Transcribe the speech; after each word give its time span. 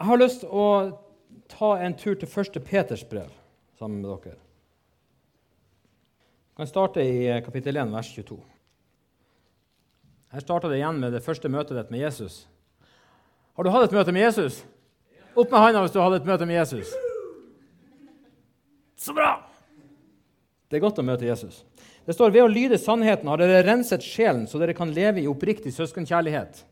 Jeg 0.00 0.08
har 0.08 0.16
lyst 0.16 0.38
til 0.40 0.52
å 0.56 0.66
ta 1.52 1.74
en 1.84 1.92
tur 1.92 2.14
til 2.16 2.28
første 2.32 2.60
Peters 2.64 3.02
brev 3.04 3.28
sammen 3.76 3.98
med 4.00 4.08
dere. 4.24 4.38
Vi 6.48 6.56
kan 6.56 6.68
starte 6.70 7.04
i 7.04 7.26
eh, 7.28 7.42
kapittel 7.44 7.76
1, 7.76 7.90
vers 7.92 8.08
22. 8.14 8.38
Her 10.32 10.44
starter 10.46 10.72
det 10.72 10.78
igjen 10.78 11.02
med 11.02 11.12
det 11.12 11.20
første 11.20 11.50
møtet 11.52 11.76
ditt 11.76 11.90
med 11.92 12.00
Jesus. 12.00 12.46
Har 13.58 13.66
du 13.66 13.72
hatt 13.74 13.90
et 13.90 13.96
møte 13.98 14.14
med 14.16 14.24
Jesus? 14.24 14.62
Opp 15.34 15.52
med 15.52 15.60
hånda 15.66 15.82
hvis 15.84 15.92
du 15.92 15.98
har 16.00 16.08
hatt 16.08 16.22
et 16.22 16.30
møte 16.30 16.48
med 16.48 16.56
Jesus. 16.56 16.94
Så 18.96 19.12
bra! 19.16 19.34
Det 20.70 20.78
er 20.78 20.84
godt 20.86 21.02
å 21.02 21.04
møte 21.04 21.28
Jesus. 21.28 21.58
Det 22.08 22.16
står 22.16 22.32
ved 22.32 22.46
å 22.46 22.48
lyde 22.48 22.78
sannheten 22.80 23.28
har 23.28 23.42
dere 23.42 23.66
renset 23.66 24.06
sjelen, 24.06 24.46
så 24.48 24.62
dere 24.62 24.72
kan 24.78 24.94
leve 24.96 25.20
i 25.20 25.28
oppriktig 25.28 25.74
søskenkjærlighet. 25.76 26.64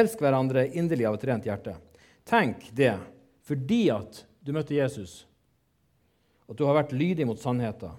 Elsk 0.00 0.24
hverandre 0.24 0.70
inderlig 0.72 1.04
av 1.10 1.18
et 1.20 1.28
rent 1.28 1.50
hjerte. 1.50 1.76
Tenk 2.28 2.68
det 2.76 2.94
fordi 3.48 3.86
at 3.92 4.24
du 4.44 4.52
møtte 4.52 4.76
Jesus, 4.76 5.22
at 6.48 6.56
du 6.56 6.66
har 6.68 6.76
vært 6.76 6.92
lydig 6.92 7.24
mot 7.28 7.40
sannheten. 7.40 7.94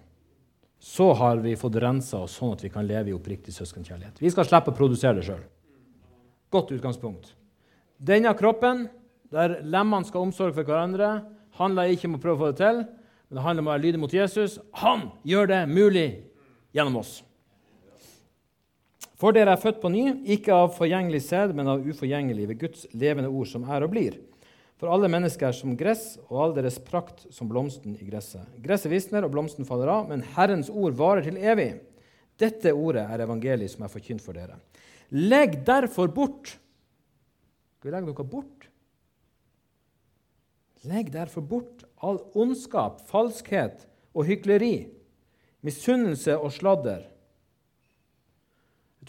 Så 0.79 1.09
har 1.17 1.41
vi 1.43 1.55
fått 1.59 1.75
rensa 1.81 2.21
oss 2.23 2.37
sånn 2.39 2.53
at 2.53 2.61
vi 2.63 2.69
kan 2.71 2.87
leve 2.87 3.11
i 3.11 3.15
oppriktig 3.15 3.51
søskenkjærlighet. 3.55 4.21
Vi 4.21 4.31
skal 4.31 4.47
slippe 4.47 4.71
å 4.71 4.77
produsere 4.77 5.17
det 5.17 5.25
sjøl. 5.27 5.41
Godt 6.53 6.71
utgangspunkt. 6.77 7.33
Denne 7.99 8.31
kroppen, 8.37 8.85
der 9.33 9.57
lemmene 9.59 10.07
skal 10.07 10.21
ha 10.21 10.29
omsorg 10.29 10.55
for 10.55 10.65
hverandre, 10.65 11.09
handler 11.59 11.91
ikke 11.91 12.07
om 12.07 12.15
å 12.15 12.21
prøve 12.23 12.37
å 12.37 12.43
få 12.45 12.51
det 12.53 12.61
til, 12.61 12.83
men 13.27 13.37
det 13.37 13.45
handler 13.45 13.65
om 13.65 13.69
å 13.69 13.73
være 13.73 13.85
lydig 13.85 14.01
mot 14.05 14.15
Jesus. 14.15 14.57
Han 14.85 15.09
gjør 15.27 15.51
det 15.51 15.59
mulig 15.69 16.07
gjennom 16.73 17.01
oss. 17.01 17.19
For 19.19 19.35
dere 19.35 19.51
er 19.51 19.59
født 19.59 19.81
på 19.83 19.91
ny, 19.91 20.03
ikke 20.31 20.55
av 20.55 20.73
forgjengelig 20.77 21.25
sæd, 21.25 21.51
men 21.57 21.67
av 21.67 21.83
uforgjengelig 21.83 22.45
ved 22.53 22.59
Guds 22.61 22.85
levende 22.95 23.27
ord, 23.27 23.49
som 23.51 23.65
er 23.67 23.83
og 23.83 23.91
blir. 23.91 24.15
For 24.79 24.87
alle 24.87 25.09
mennesker 25.11 25.49
er 25.49 25.57
som 25.57 25.75
gress, 25.75 26.13
og 26.29 26.37
all 26.39 26.55
deres 26.55 26.77
prakt 26.79 27.25
som 27.35 27.49
blomsten 27.51 27.97
i 27.99 28.07
gresset. 28.07 28.47
Gresset 28.63 28.93
visner, 28.93 29.27
og 29.27 29.33
blomsten 29.33 29.67
faller 29.67 29.91
av, 29.91 30.07
men 30.07 30.23
Herrens 30.37 30.71
ord 30.71 30.95
varer 30.95 31.27
til 31.27 31.35
evig. 31.35 31.73
Dette 32.39 32.71
ordet 32.71 33.03
er 33.11 33.25
evangeliet 33.25 33.73
som 33.73 33.83
er 33.83 33.91
forkynt 33.91 34.23
for 34.23 34.39
dere. 34.39 34.55
Legg 35.11 35.59
derfor 35.67 36.11
bort 36.13 36.55
Skal 37.79 37.89
vi 37.89 37.93
legge 37.95 38.11
noe 38.11 38.23
bort? 38.27 38.65
Legg 40.87 41.11
derfor 41.11 41.43
bort 41.43 41.85
all 42.03 42.19
ondskap, 42.39 43.01
falskhet 43.07 43.85
og 44.11 44.27
hykleri, 44.27 44.89
misunnelse 45.63 46.35
og 46.35 46.51
sladder. 46.55 47.05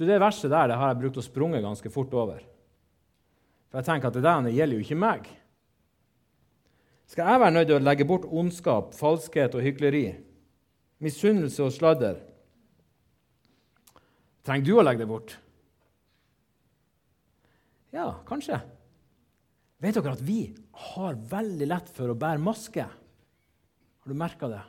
Du, 0.01 0.07
det 0.09 0.17
verset 0.17 0.49
der 0.49 0.71
det 0.71 0.79
har 0.81 0.95
jeg 0.95 1.01
brukt 1.03 1.19
å 1.21 1.25
sprunge 1.25 1.61
ganske 1.61 1.91
fort 1.93 2.15
over. 2.17 2.41
For 3.69 3.83
jeg 3.83 3.87
tenker 3.91 4.09
at 4.09 4.17
det 4.17 4.25
der 4.25 4.49
gjelder 4.49 4.79
jo 4.79 4.85
ikke 4.87 4.97
meg. 4.97 5.29
Skal 7.11 7.29
jeg 7.29 7.43
være 7.43 7.55
nødt 7.59 7.69
til 7.69 7.77
å 7.77 7.85
legge 7.85 8.07
bort 8.09 8.25
ondskap, 8.25 8.95
falskhet 8.97 9.59
og 9.59 9.65
hykleri, 9.67 10.07
misunnelse 11.05 11.67
og 11.67 11.75
sladder? 11.75 12.17
Trenger 14.47 14.71
du 14.71 14.73
å 14.79 14.87
legge 14.87 15.05
det 15.05 15.11
bort? 15.11 15.37
Ja, 17.93 18.09
kanskje. 18.25 18.57
Vet 19.85 19.99
dere 19.99 20.17
at 20.17 20.25
vi 20.25 20.47
har 20.95 21.21
veldig 21.29 21.69
lett 21.69 21.93
for 21.93 22.09
å 22.09 22.17
bære 22.17 22.41
maske? 22.41 22.89
Har 22.89 24.09
du 24.09 24.17
merka 24.17 24.49
det? 24.49 24.65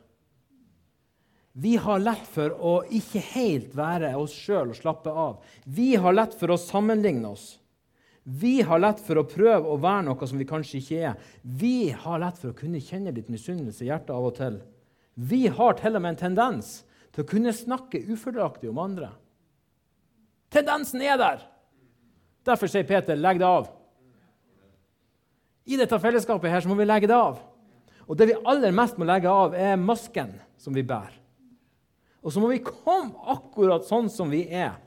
Vi 1.51 1.75
har 1.75 1.99
lett 1.99 2.27
for 2.31 2.53
å 2.55 2.75
ikke 2.87 3.19
helt 3.33 3.73
være 3.75 4.13
oss 4.19 4.33
sjøl 4.35 4.71
og 4.71 4.77
slappe 4.77 5.11
av. 5.11 5.41
Vi 5.65 5.95
har 5.99 6.15
lett 6.15 6.35
for 6.39 6.53
å 6.53 6.59
sammenligne 6.59 7.33
oss. 7.33 7.57
Vi 8.23 8.61
har 8.61 8.79
lett 8.79 9.01
for 9.03 9.19
å 9.19 9.25
prøve 9.27 9.67
å 9.67 9.79
være 9.81 10.05
noe 10.07 10.27
som 10.29 10.39
vi 10.39 10.47
kanskje 10.47 10.79
ikke 10.79 11.01
er. 11.09 11.17
Vi 11.41 11.89
har 11.89 12.21
lett 12.21 12.37
for 12.39 12.53
å 12.53 12.57
kunne 12.57 12.83
kjenne 12.83 13.11
litt 13.15 13.31
misunnelse 13.33 13.83
i 13.83 13.89
hjertet 13.89 14.13
av 14.15 14.29
og 14.29 14.35
til. 14.37 14.61
Vi 15.17 15.47
har 15.51 15.75
til 15.79 15.97
og 15.97 16.03
med 16.03 16.13
en 16.13 16.21
tendens 16.21 16.71
til 17.11 17.25
å 17.25 17.27
kunne 17.27 17.51
snakke 17.55 18.03
ufordelaktig 18.07 18.69
om 18.71 18.79
andre. 18.79 19.11
Tendensen 20.53 21.03
er 21.03 21.17
der! 21.19 21.47
Derfor 22.47 22.71
sier 22.71 22.87
Peter, 22.87 23.17
legg 23.17 23.41
det 23.41 23.47
av. 23.47 23.67
I 25.67 25.77
dette 25.77 25.99
fellesskapet 26.01 26.49
her 26.49 26.63
så 26.63 26.71
må 26.71 26.77
vi 26.79 26.87
legge 26.87 27.09
det 27.11 27.17
av. 27.17 27.41
Og 28.07 28.17
det 28.17 28.31
vi 28.31 28.39
aller 28.49 28.73
mest 28.75 28.97
må 28.97 29.05
legge 29.07 29.29
av, 29.29 29.53
er 29.53 29.77
masken 29.77 30.33
som 30.61 30.73
vi 30.73 30.85
bærer. 30.85 31.20
Og 32.21 32.33
så 32.33 32.41
må 32.41 32.51
vi 32.51 32.61
komme 32.63 33.17
akkurat 33.33 33.85
sånn 33.87 34.09
som 34.13 34.29
vi 34.29 34.43
er. 34.45 34.77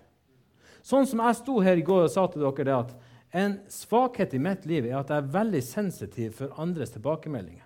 Sånn 0.84 1.06
som 1.08 1.22
jeg 1.24 1.38
sto 1.40 1.58
her 1.64 1.80
i 1.80 1.84
går 1.86 2.06
og 2.06 2.12
sa 2.12 2.26
til 2.30 2.44
dere 2.44 2.66
det 2.68 2.76
at 2.76 2.96
en 3.34 3.54
svakhet 3.72 4.34
i 4.36 4.42
mitt 4.42 4.66
liv 4.70 4.86
er 4.86 5.00
at 5.00 5.10
jeg 5.10 5.22
er 5.22 5.30
veldig 5.34 5.62
sensitiv 5.66 6.36
for 6.38 6.60
andres 6.62 6.92
tilbakemeldinger. 6.94 7.64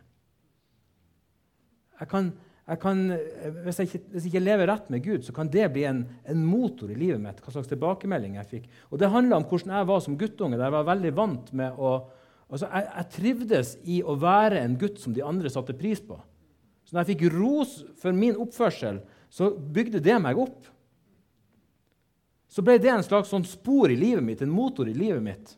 Jeg 1.98 2.08
kan, 2.08 2.30
jeg 2.70 2.80
kan, 2.80 3.02
hvis, 3.64 3.80
jeg 3.80 3.90
ikke, 3.90 4.00
hvis, 4.14 4.22
jeg 4.22 4.30
ikke, 4.30 4.44
lever 4.46 4.70
rett 4.70 4.88
med 4.94 5.02
Gud, 5.04 5.26
så 5.26 5.34
kan 5.36 5.50
det 5.52 5.66
bli 5.74 5.82
en, 5.88 6.04
en, 6.30 6.46
motor 6.46 6.92
i 6.94 6.96
livet 6.96 7.20
mitt. 7.20 7.42
hva 7.42 7.52
slags 7.52 7.68
tilbakemelding 7.68 8.38
jeg 8.38 8.50
fikk. 8.54 8.70
Og 8.88 9.02
Det 9.02 9.10
handler 9.12 9.40
om 9.40 9.48
hvordan 9.50 9.74
jeg 9.76 9.90
var 9.90 10.00
som 10.04 10.16
guttunge. 10.20 10.56
der 10.56 10.70
Jeg 10.70 10.76
var 10.78 10.88
veldig 10.94 11.14
vant 11.16 11.52
med 11.52 11.76
å 11.76 11.98
Altså, 12.48 12.64
jeg, 12.72 12.84
jeg, 12.88 13.08
trivdes 13.12 13.70
i 13.84 13.96
å 14.00 14.14
være 14.16 14.62
en 14.64 14.78
gutt 14.80 15.02
som 15.02 15.12
de 15.12 15.20
andre 15.20 15.50
satte 15.52 15.74
pris 15.76 16.00
på. 16.00 16.16
Så 16.80 16.94
når 16.94 17.02
jeg 17.02 17.10
fikk 17.10 17.34
ros 17.34 17.74
for 18.00 18.16
min 18.16 18.38
oppførsel, 18.40 19.02
så 19.38 19.52
bygde 19.54 20.02
det 20.02 20.16
meg 20.18 20.38
opp. 20.42 20.66
Så 22.50 22.64
ble 22.64 22.78
det 22.82 22.90
en 22.90 23.04
slags 23.06 23.30
sånn 23.30 23.46
spor 23.46 23.92
i 23.92 23.98
livet 23.98 24.24
mitt, 24.24 24.40
en 24.42 24.50
motor 24.50 24.88
i 24.90 24.96
livet 24.96 25.22
mitt. 25.22 25.52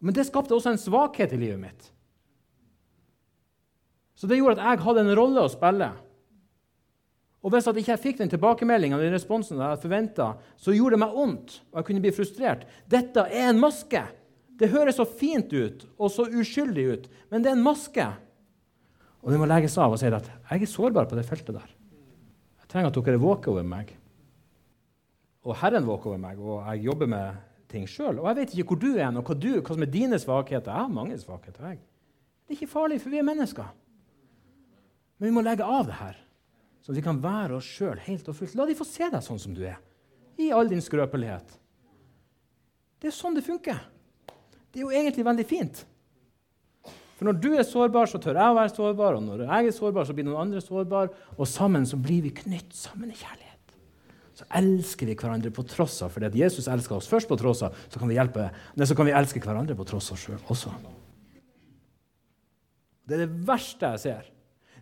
Men 0.00 0.16
det 0.16 0.24
skapte 0.30 0.54
også 0.56 0.72
en 0.72 0.80
svakhet 0.80 1.34
i 1.36 1.40
livet 1.42 1.60
mitt. 1.60 1.90
Så 4.16 4.28
det 4.30 4.38
gjorde 4.38 4.56
at 4.56 4.64
jeg 4.64 4.84
hadde 4.86 5.02
en 5.04 5.18
rolle 5.18 5.44
å 5.44 5.50
spille. 5.52 5.90
Og 7.40 7.52
hvis 7.52 7.68
jeg 7.68 7.82
ikke 7.82 7.98
fikk 8.00 8.18
den 8.20 8.32
tilbakemeldinga 8.32 9.00
den 9.00 9.12
responsen 9.16 9.60
jeg 9.60 9.80
forventa, 9.80 10.30
så 10.60 10.72
gjorde 10.76 10.96
det 10.96 11.02
meg 11.04 11.16
vondt, 11.16 11.58
og 11.72 11.80
jeg 11.80 11.88
kunne 11.88 12.04
bli 12.04 12.14
frustrert. 12.16 12.64
Dette 12.88 13.26
er 13.28 13.50
en 13.50 13.60
maske. 13.60 14.02
Det 14.60 14.68
høres 14.72 15.00
så 15.00 15.08
fint 15.08 15.52
ut 15.52 15.86
og 15.96 16.12
så 16.12 16.28
uskyldig 16.28 16.86
ut, 16.92 17.06
men 17.32 17.44
det 17.44 17.52
er 17.52 17.58
en 17.58 17.64
maske. 17.64 18.08
Og 19.20 19.32
det 19.32 19.40
må 19.40 19.48
legges 19.48 19.76
av 19.80 19.96
og 19.96 20.00
si 20.00 20.08
at 20.08 20.28
jeg 20.28 20.64
er 20.64 20.72
sårbar 20.72 21.08
på 21.08 21.16
det 21.16 21.28
feltet 21.28 21.56
der. 21.56 21.68
Trenger 22.70 22.92
at 22.92 22.98
dere 22.98 23.20
våker 23.20 23.52
over 23.52 23.66
meg. 23.66 23.92
Og 25.46 25.56
Herren 25.58 25.86
våker 25.88 26.12
over 26.12 26.20
meg, 26.22 26.40
og 26.40 26.60
jeg 26.68 26.86
jobber 26.86 27.08
med 27.10 27.38
ting 27.70 27.86
sjøl. 27.88 28.20
Og 28.20 28.28
jeg 28.30 28.38
vet 28.40 28.54
ikke 28.54 28.72
hvor 28.72 28.80
du 28.82 28.90
er, 28.92 29.08
og 29.10 29.26
hva, 29.26 29.36
du, 29.38 29.52
hva 29.58 29.76
som 29.76 29.86
er 29.86 29.92
dine 29.92 30.18
svakheter. 30.20 30.70
Jeg 30.70 30.86
har 30.86 30.92
mange 30.92 31.18
svakheter. 31.18 31.72
jeg. 31.72 31.80
Det 32.46 32.54
er 32.54 32.58
ikke 32.58 32.72
farlig, 32.72 33.00
for 33.02 33.12
vi 33.14 33.20
er 33.20 33.26
mennesker. 33.26 33.70
Men 35.18 35.28
vi 35.28 35.34
må 35.36 35.44
legge 35.44 35.66
av 35.66 35.86
det 35.86 35.98
her, 35.98 36.16
så 36.80 36.94
vi 36.96 37.02
kan 37.04 37.20
være 37.22 37.58
oss 37.58 37.68
sjøl 37.68 37.98
helt 38.06 38.28
og 38.30 38.36
fullt. 38.38 38.56
La 38.56 38.66
de 38.66 38.76
få 38.78 38.86
se 38.88 39.08
deg 39.12 39.22
sånn 39.24 39.40
som 39.42 39.54
du 39.56 39.60
er, 39.68 39.76
i 40.40 40.48
all 40.54 40.70
din 40.70 40.80
skrøpelighet. 40.82 41.56
Det 43.00 43.10
er 43.10 43.16
sånn 43.16 43.36
det 43.36 43.44
funker. 43.44 43.78
Det 44.70 44.80
er 44.80 44.86
jo 44.86 44.94
egentlig 44.94 45.26
veldig 45.26 45.46
fint. 45.48 45.82
For 47.20 47.28
når 47.28 47.36
du 47.36 47.50
er 47.52 47.66
sårbar, 47.68 48.08
så 48.08 48.16
tør 48.16 48.38
jeg 48.40 48.48
å 48.48 48.56
være 48.56 48.72
sårbar. 48.72 49.18
Og 49.18 49.24
når 49.26 49.42
jeg 49.44 49.68
er 49.68 49.74
sårbar, 49.76 50.06
så 50.08 50.14
blir 50.16 50.24
noen 50.24 50.40
andre 50.46 50.62
sårbar. 50.64 51.10
Og 51.36 51.48
sammen 51.48 51.84
så 51.84 51.98
blir 52.00 52.22
vi 52.24 52.32
knytt 52.32 52.72
sammen 52.72 53.10
i 53.12 53.18
kjærlighet. 53.18 53.74
Så 54.40 54.46
elsker 54.56 55.10
vi 55.10 55.16
hverandre 55.20 55.52
på 55.52 55.66
tross 55.68 55.98
av. 56.06 56.14
Fordi 56.14 56.30
at 56.30 56.38
Jesus 56.40 56.70
elsker 56.72 56.96
oss 56.96 57.10
først 57.10 57.28
på 57.28 57.36
tross 57.36 57.60
av, 57.66 57.76
så 57.92 58.00
kan 58.00 58.08
vi, 58.08 58.16
hjelpe, 58.16 58.48
nei, 58.72 58.88
så 58.88 58.96
kan 58.96 59.10
vi 59.10 59.12
elske 59.20 59.44
hverandre 59.44 59.76
på 59.76 59.84
tross 59.90 60.08
av 60.14 60.22
sjøl 60.22 60.40
også. 60.48 60.72
Det 63.04 63.18
er 63.18 63.26
det 63.26 63.44
verste 63.52 63.92
jeg 63.92 64.04
ser. 64.06 64.34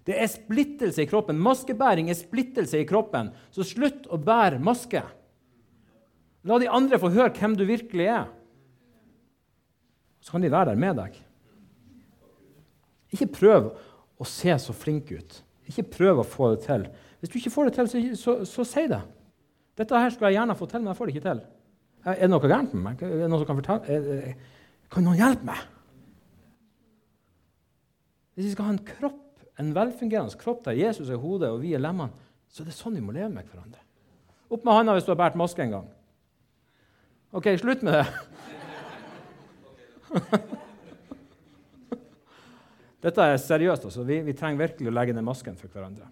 Det 0.06 0.14
er 0.14 0.30
splittelse 0.30 1.02
i 1.02 1.10
kroppen. 1.10 1.42
Maskebæring 1.42 2.06
er 2.12 2.22
splittelse 2.22 2.78
i 2.78 2.86
kroppen. 2.86 3.34
Så 3.50 3.66
slutt 3.66 4.06
å 4.14 4.22
bære 4.22 4.62
maske. 4.62 5.02
La 6.46 6.62
de 6.62 6.70
andre 6.70 7.02
få 7.02 7.10
høre 7.10 7.34
hvem 7.34 7.58
du 7.58 7.66
virkelig 7.66 8.12
er 8.14 8.28
så 10.28 10.34
kan 10.34 10.44
de 10.44 10.50
være 10.52 10.74
der 10.74 10.80
med 10.80 10.98
deg. 10.98 11.14
Ikke 13.14 13.30
prøv 13.38 13.70
å 14.18 14.26
se 14.28 14.54
så 14.60 14.74
flink 14.76 15.12
ut. 15.14 15.38
Ikke 15.68 15.84
prøv 15.86 16.22
å 16.22 16.26
få 16.26 16.52
det 16.54 16.64
til. 16.66 16.88
Hvis 17.20 17.32
du 17.32 17.38
ikke 17.40 17.52
får 17.54 17.68
det 17.68 17.76
til, 17.76 17.88
så, 17.90 18.02
så, 18.18 18.34
så 18.48 18.66
si 18.66 18.84
det. 18.90 19.00
Dette 19.78 20.02
her 20.02 20.10
skulle 20.10 20.32
jeg 20.32 20.40
gjerne 20.40 20.56
få 20.58 20.68
til, 20.68 20.82
men 20.82 20.92
jeg 20.92 20.98
får 20.98 21.08
det 21.08 21.14
ikke 21.16 21.26
til. 21.28 21.42
Er 22.08 22.20
det 22.22 22.30
noe 22.30 22.50
gærent 22.50 22.74
med 22.74 22.84
meg? 22.84 23.02
Er 23.02 23.24
det 23.24 23.28
noen 23.30 23.42
som 23.42 23.48
Kan 23.48 23.60
fortelle? 23.60 24.34
Kan 24.92 25.04
noen 25.04 25.20
hjelpe 25.20 25.48
meg? 25.48 25.66
Hvis 28.38 28.46
vi 28.48 28.54
skal 28.54 28.68
ha 28.68 28.74
en 28.76 28.86
kropp, 28.86 29.24
en 29.58 29.74
velfungerende 29.74 30.38
kropp 30.38 30.64
der 30.68 30.78
Jesus 30.78 31.10
er 31.10 31.18
hodet 31.18 31.50
og 31.50 31.62
vi 31.64 31.74
er 31.74 31.82
lemmene, 31.82 32.14
så 32.48 32.62
er 32.62 32.70
det 32.70 32.76
sånn 32.78 32.96
vi 32.96 33.02
må 33.04 33.12
leve 33.12 33.32
med 33.34 33.48
hverandre. 33.50 33.82
Opp 34.48 34.62
med 34.64 34.78
hånda 34.78 34.94
hvis 34.96 35.04
du 35.04 35.12
har 35.12 35.18
båret 35.20 35.36
maske 35.36 35.64
en 35.64 35.74
gang. 35.74 35.88
OK, 37.36 37.50
slutt 37.60 37.82
med 37.84 37.98
det. 37.98 38.06
Dette 43.04 43.24
er 43.24 43.38
seriøst. 43.38 43.84
altså. 43.84 44.04
Vi, 44.06 44.20
vi, 44.26 44.34
trenger 44.36 44.66
virkelig 44.66 44.90
å 44.90 44.94
legge 44.94 45.14
ned 45.14 45.26
masken 45.26 45.58
for 45.58 45.70
hverandre. 45.70 46.08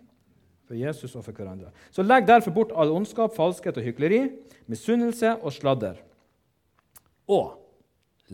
For 0.67 0.79
Jesus 0.79 1.15
og 1.15 1.25
for 1.27 1.35
hverandre. 1.35 1.71
Så 1.95 2.05
legg 2.07 2.27
derfor 2.27 2.55
bort 2.55 2.75
all 2.75 2.95
ondskap, 2.95 3.35
falskhet 3.37 3.79
og 3.79 3.87
hykleri, 3.87 4.23
misunnelse 4.71 5.37
og 5.41 5.55
sladder. 5.55 5.99
Og 7.31 7.57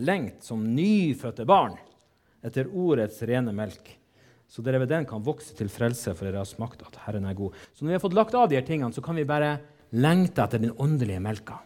lengt 0.01 0.45
som 0.45 0.63
nyfødte 0.65 1.47
barn 1.49 1.77
etter 2.45 2.69
ordets 2.69 3.21
rene 3.29 3.53
melk, 3.57 3.99
så 4.53 4.65
dere 4.65 4.83
ved 4.83 4.91
den 4.93 5.07
kan 5.09 5.25
vokse 5.25 5.55
til 5.57 5.71
frelse, 5.73 6.13
for 6.13 6.29
dere 6.29 6.43
har 6.43 6.49
smakt 6.49 6.83
at 6.85 6.99
Herren 7.07 7.25
er 7.29 7.37
god. 7.37 7.55
Så 7.73 7.85
når 7.85 7.93
vi 7.93 7.97
har 7.97 8.03
fått 8.05 8.17
lagt 8.17 8.35
av 8.37 8.51
de 8.51 8.59
her 8.59 8.67
tingene, 8.67 8.93
så 8.93 9.05
kan 9.05 9.17
vi 9.17 9.29
bare 9.29 9.55
lengte 9.97 10.45
etter 10.45 10.61
den 10.61 10.75
åndelige 10.77 11.23
melka. 11.25 11.57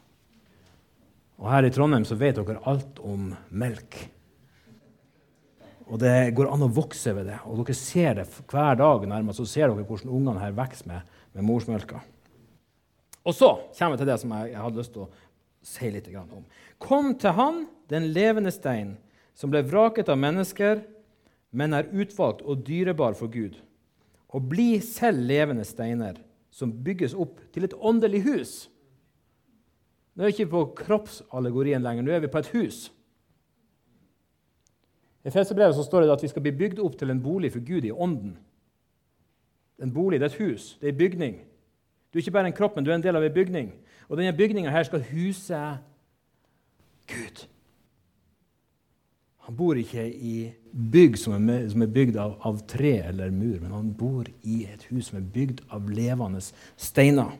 Og 1.42 1.48
her 1.50 1.66
i 1.66 1.72
Trondheim 1.74 2.06
så 2.06 2.18
vet 2.18 2.38
dere 2.38 2.62
alt 2.70 3.00
om 3.02 3.32
melk. 3.50 3.98
Og 5.86 6.00
det 6.02 6.34
går 6.34 6.50
an 6.50 6.66
å 6.66 6.72
vokse 6.72 7.12
ved 7.14 7.28
det. 7.30 7.38
Og 7.46 7.60
dere 7.60 7.76
ser 7.78 8.18
det 8.18 8.26
hver 8.50 8.78
dag 8.78 9.06
nærmest, 9.06 9.38
så 9.38 9.46
ser 9.46 9.70
dere 9.70 9.86
hvordan 9.86 10.12
ungene 10.18 10.42
her 10.42 10.56
vokser 10.56 10.90
med, 10.90 11.14
med 11.36 11.46
morsmelka. 11.46 12.02
Og 13.26 13.34
så 13.34 13.52
kommer 13.76 13.94
vi 13.94 14.02
til 14.02 14.10
det 14.10 14.18
som 14.22 14.34
jeg, 14.34 14.52
jeg 14.52 14.62
hadde 14.62 14.80
lyst 14.80 14.94
til 14.94 15.06
å 15.06 15.10
si 15.66 15.90
litt 15.90 16.10
om. 16.14 16.44
Kom 16.82 17.14
til 17.18 17.34
Han, 17.38 17.64
den 17.90 18.10
levende 18.14 18.52
stein, 18.54 18.96
som 19.34 19.50
ble 19.52 19.64
vraket 19.66 20.10
av 20.10 20.18
mennesker, 20.18 20.82
men 21.50 21.74
er 21.74 21.90
utvalgt 21.90 22.44
og 22.46 22.62
dyrebar 22.66 23.16
for 23.18 23.30
Gud. 23.32 23.58
Og 24.34 24.46
bli 24.50 24.76
selv 24.84 25.22
levende 25.26 25.64
steiner 25.66 26.18
som 26.54 26.72
bygges 26.72 27.14
opp 27.14 27.40
til 27.54 27.66
et 27.66 27.74
åndelig 27.76 28.22
hus. 28.26 28.54
Nå 30.16 30.24
er 30.24 30.30
vi 30.30 30.36
ikke 30.38 30.52
på 30.54 30.62
kroppsallegorien 30.78 31.84
lenger, 31.84 32.04
nå 32.04 32.14
er 32.14 32.22
vi 32.24 32.32
på 32.32 32.40
et 32.40 32.52
hus. 32.54 32.86
I 35.26 35.28
Efeserbrevet 35.28 35.74
står 35.82 36.04
det 36.04 36.12
at 36.14 36.22
vi 36.22 36.28
skal 36.30 36.44
bli 36.44 36.52
bygd 36.54 36.78
opp 36.78 36.94
til 36.98 37.10
en 37.10 37.18
bolig 37.22 37.48
for 37.50 37.64
Gud 37.66 37.84
i 37.84 37.90
ånden. 37.90 38.36
En 39.82 39.92
bolig, 39.92 40.20
det 40.20 40.28
er 40.28 40.34
et 40.36 40.44
hus, 40.44 40.76
det 40.80 40.86
er 40.86 40.92
en 40.92 40.98
bygning. 40.98 41.40
Du 42.12 42.18
er 42.18 42.22
ikke 42.22 42.30
bare 42.36 42.46
en 42.46 42.54
kropp, 42.54 42.76
men 42.76 42.86
du 42.86 42.92
er 42.92 42.94
en 42.94 43.02
del 43.02 43.18
av 43.18 43.26
en 43.26 43.34
bygning. 43.34 43.72
Og 44.06 44.20
denne 44.20 44.36
bygninga 44.36 44.84
skal 44.86 45.02
huse 45.10 45.62
Gud. 47.10 47.42
Han 49.48 49.56
bor 49.58 49.74
ikke 49.74 50.06
i 50.06 50.52
bygg 50.92 51.18
som 51.18 51.50
er, 51.50 51.66
som 51.74 51.82
er 51.82 51.90
bygd 51.90 52.20
av, 52.22 52.38
av, 52.46 52.62
tre 52.70 52.94
eller 53.08 53.34
mur, 53.34 53.58
men 53.60 53.74
han 53.74 53.90
bor 53.98 54.30
i 54.46 54.62
et 54.70 54.86
hus 54.92 55.10
som 55.10 55.18
er 55.18 55.26
bygd 55.34 55.64
av 55.74 55.90
levende 55.90 56.40
steiner. 56.78 57.34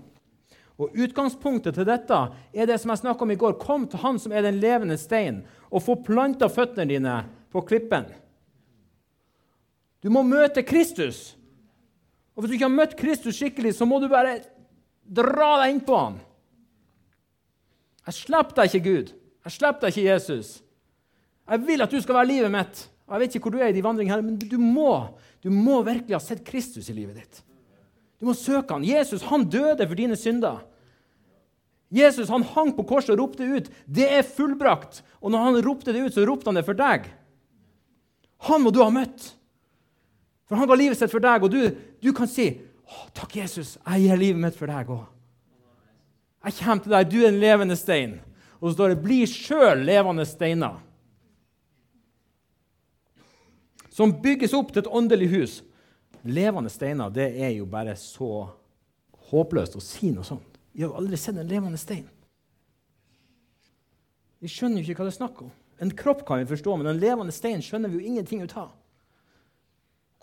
Og 0.77 0.91
Utgangspunktet 1.07 1.79
til 1.79 1.87
dette 1.87 2.19
er 2.51 2.67
det 2.67 2.83
som 2.83 2.91
jeg 2.91 3.05
snakka 3.05 3.23
om 3.23 3.31
i 3.31 3.39
går. 3.39 3.57
Kom 3.63 3.87
til 3.87 4.03
Han 4.03 4.19
som 4.19 4.35
er 4.35 4.43
den 4.43 4.59
levende 4.59 4.99
stein, 4.99 5.45
og 5.71 5.87
få 5.87 6.03
planta 6.03 6.51
føttene 6.51 6.91
dine 6.91 7.17
på 7.57 7.65
klippen. 7.73 8.11
Du 10.05 10.13
må 10.13 10.23
møte 10.27 10.65
Kristus. 10.67 11.33
Og 12.37 12.45
Hvis 12.45 12.53
du 12.53 12.57
ikke 12.59 12.69
har 12.69 12.77
møtt 12.77 12.99
Kristus 12.99 13.39
skikkelig, 13.39 13.73
så 13.79 13.89
må 13.89 13.99
du 14.03 14.11
bare 14.13 14.43
dra 15.03 15.55
deg 15.63 15.73
innpå 15.73 15.97
han. 15.97 16.19
Jeg 18.07 18.19
slipper 18.21 18.61
deg 18.61 18.69
ikke, 18.69 18.85
Gud. 18.85 19.15
Jeg 19.47 19.55
slipper 19.57 19.87
deg 19.87 19.95
ikke, 19.95 20.07
Jesus. 20.11 20.53
Jeg 21.47 21.65
vil 21.65 21.83
at 21.83 21.91
du 21.95 21.99
skal 22.03 22.21
være 22.21 22.31
livet 22.35 22.53
mitt. 22.53 22.85
Jeg 23.07 23.23
vet 23.23 23.35
ikke 23.35 23.49
hvor 23.49 23.57
du 23.57 23.61
er 23.63 23.73
i 23.73 23.77
de 23.77 23.83
vandringene, 23.83 24.23
men 24.23 24.39
du 24.39 24.57
må, 24.61 24.93
du 25.43 25.49
må 25.55 25.81
virkelig 25.87 26.17
ha 26.19 26.23
sett 26.23 26.45
Kristus 26.47 26.91
i 26.91 26.97
livet 26.97 27.23
ditt. 27.23 27.43
Du 28.21 28.27
må 28.29 28.35
søke 28.37 28.75
han. 28.75 28.87
Jesus 28.87 29.25
han 29.31 29.47
døde 29.49 29.87
for 29.87 29.99
dine 29.99 30.17
synder. 30.19 30.65
Jesus 31.95 32.31
han 32.33 32.45
hang 32.55 32.73
på 32.75 32.85
korset 32.89 33.15
og 33.15 33.21
ropte 33.21 33.47
ut 33.47 33.71
'Det 33.87 34.09
er 34.11 34.23
fullbrakt'. 34.27 35.03
Og 35.23 35.31
når 35.31 35.39
han 35.39 35.63
ropte 35.65 35.93
det 35.93 36.03
ut, 36.03 36.15
så 36.15 36.27
ropte 36.27 36.51
han 36.51 36.59
det 36.59 36.67
for 36.67 36.75
deg. 36.75 37.07
Han 38.45 38.63
må 38.63 38.71
du 38.71 38.83
ha 38.83 38.91
møtt. 38.93 39.33
For 40.47 40.59
han 40.59 40.69
ga 40.69 40.77
livet 40.79 40.99
sitt 40.99 41.11
for 41.11 41.23
deg, 41.23 41.43
og 41.43 41.51
du, 41.51 41.61
du 42.03 42.13
kan 42.13 42.29
si 42.31 42.53
'Takk, 42.87 43.37
Jesus. 43.37 43.79
Jeg 43.83 44.05
gir 44.05 44.17
livet 44.17 44.41
mitt 44.41 44.55
for 44.55 44.71
deg 44.71 44.87
òg'. 44.87 45.07
Jeg 46.45 46.55
kommer 46.61 46.83
til 46.83 46.93
deg. 46.93 47.11
Du 47.11 47.17
er 47.25 47.29
en 47.29 47.41
levende 47.41 47.77
stein. 47.77 48.21
Og 48.61 48.71
så 48.71 48.75
står 48.77 48.89
det 48.89 49.03
'Bli 49.03 49.27
sjøl 49.27 49.83
levende 49.85 50.25
steiner' 50.25 50.83
som 53.97 54.13
bygges 54.23 54.53
opp 54.53 54.73
til 54.73 54.83
et 54.85 54.93
åndelig 54.93 55.29
hus. 55.33 55.53
Levende 56.23 56.69
steiner 56.69 57.09
det 57.11 57.31
er 57.41 57.55
jo 57.57 57.65
bare 57.65 57.95
så 57.97 58.51
håpløst 59.31 59.79
å 59.79 59.81
si 59.81 60.11
noe 60.13 60.27
sånt. 60.27 60.59
Vi 60.77 60.85
har 60.85 60.93
aldri 60.99 61.17
sett 61.17 61.39
en 61.41 61.49
levende 61.49 61.81
stein. 61.81 62.05
Vi 64.39 64.51
skjønner 64.53 64.83
jo 64.83 64.93
ikke 64.93 65.01
hva 65.01 65.07
det 65.09 65.15
er 65.15 65.17
snakk 65.17 65.41
om. 65.47 65.55
En 65.81 65.93
kropp 65.93 66.25
kan 66.27 66.41
vi 66.41 66.49
forstå, 66.49 66.77
men 66.77 66.89
en 66.91 67.01
levende 67.01 67.35
stein 67.35 67.63
skjønner 67.65 67.93
vi 67.93 68.01
jo 68.01 68.13
ingenting 68.13 68.43
ut 68.43 68.57
av. 68.57 68.73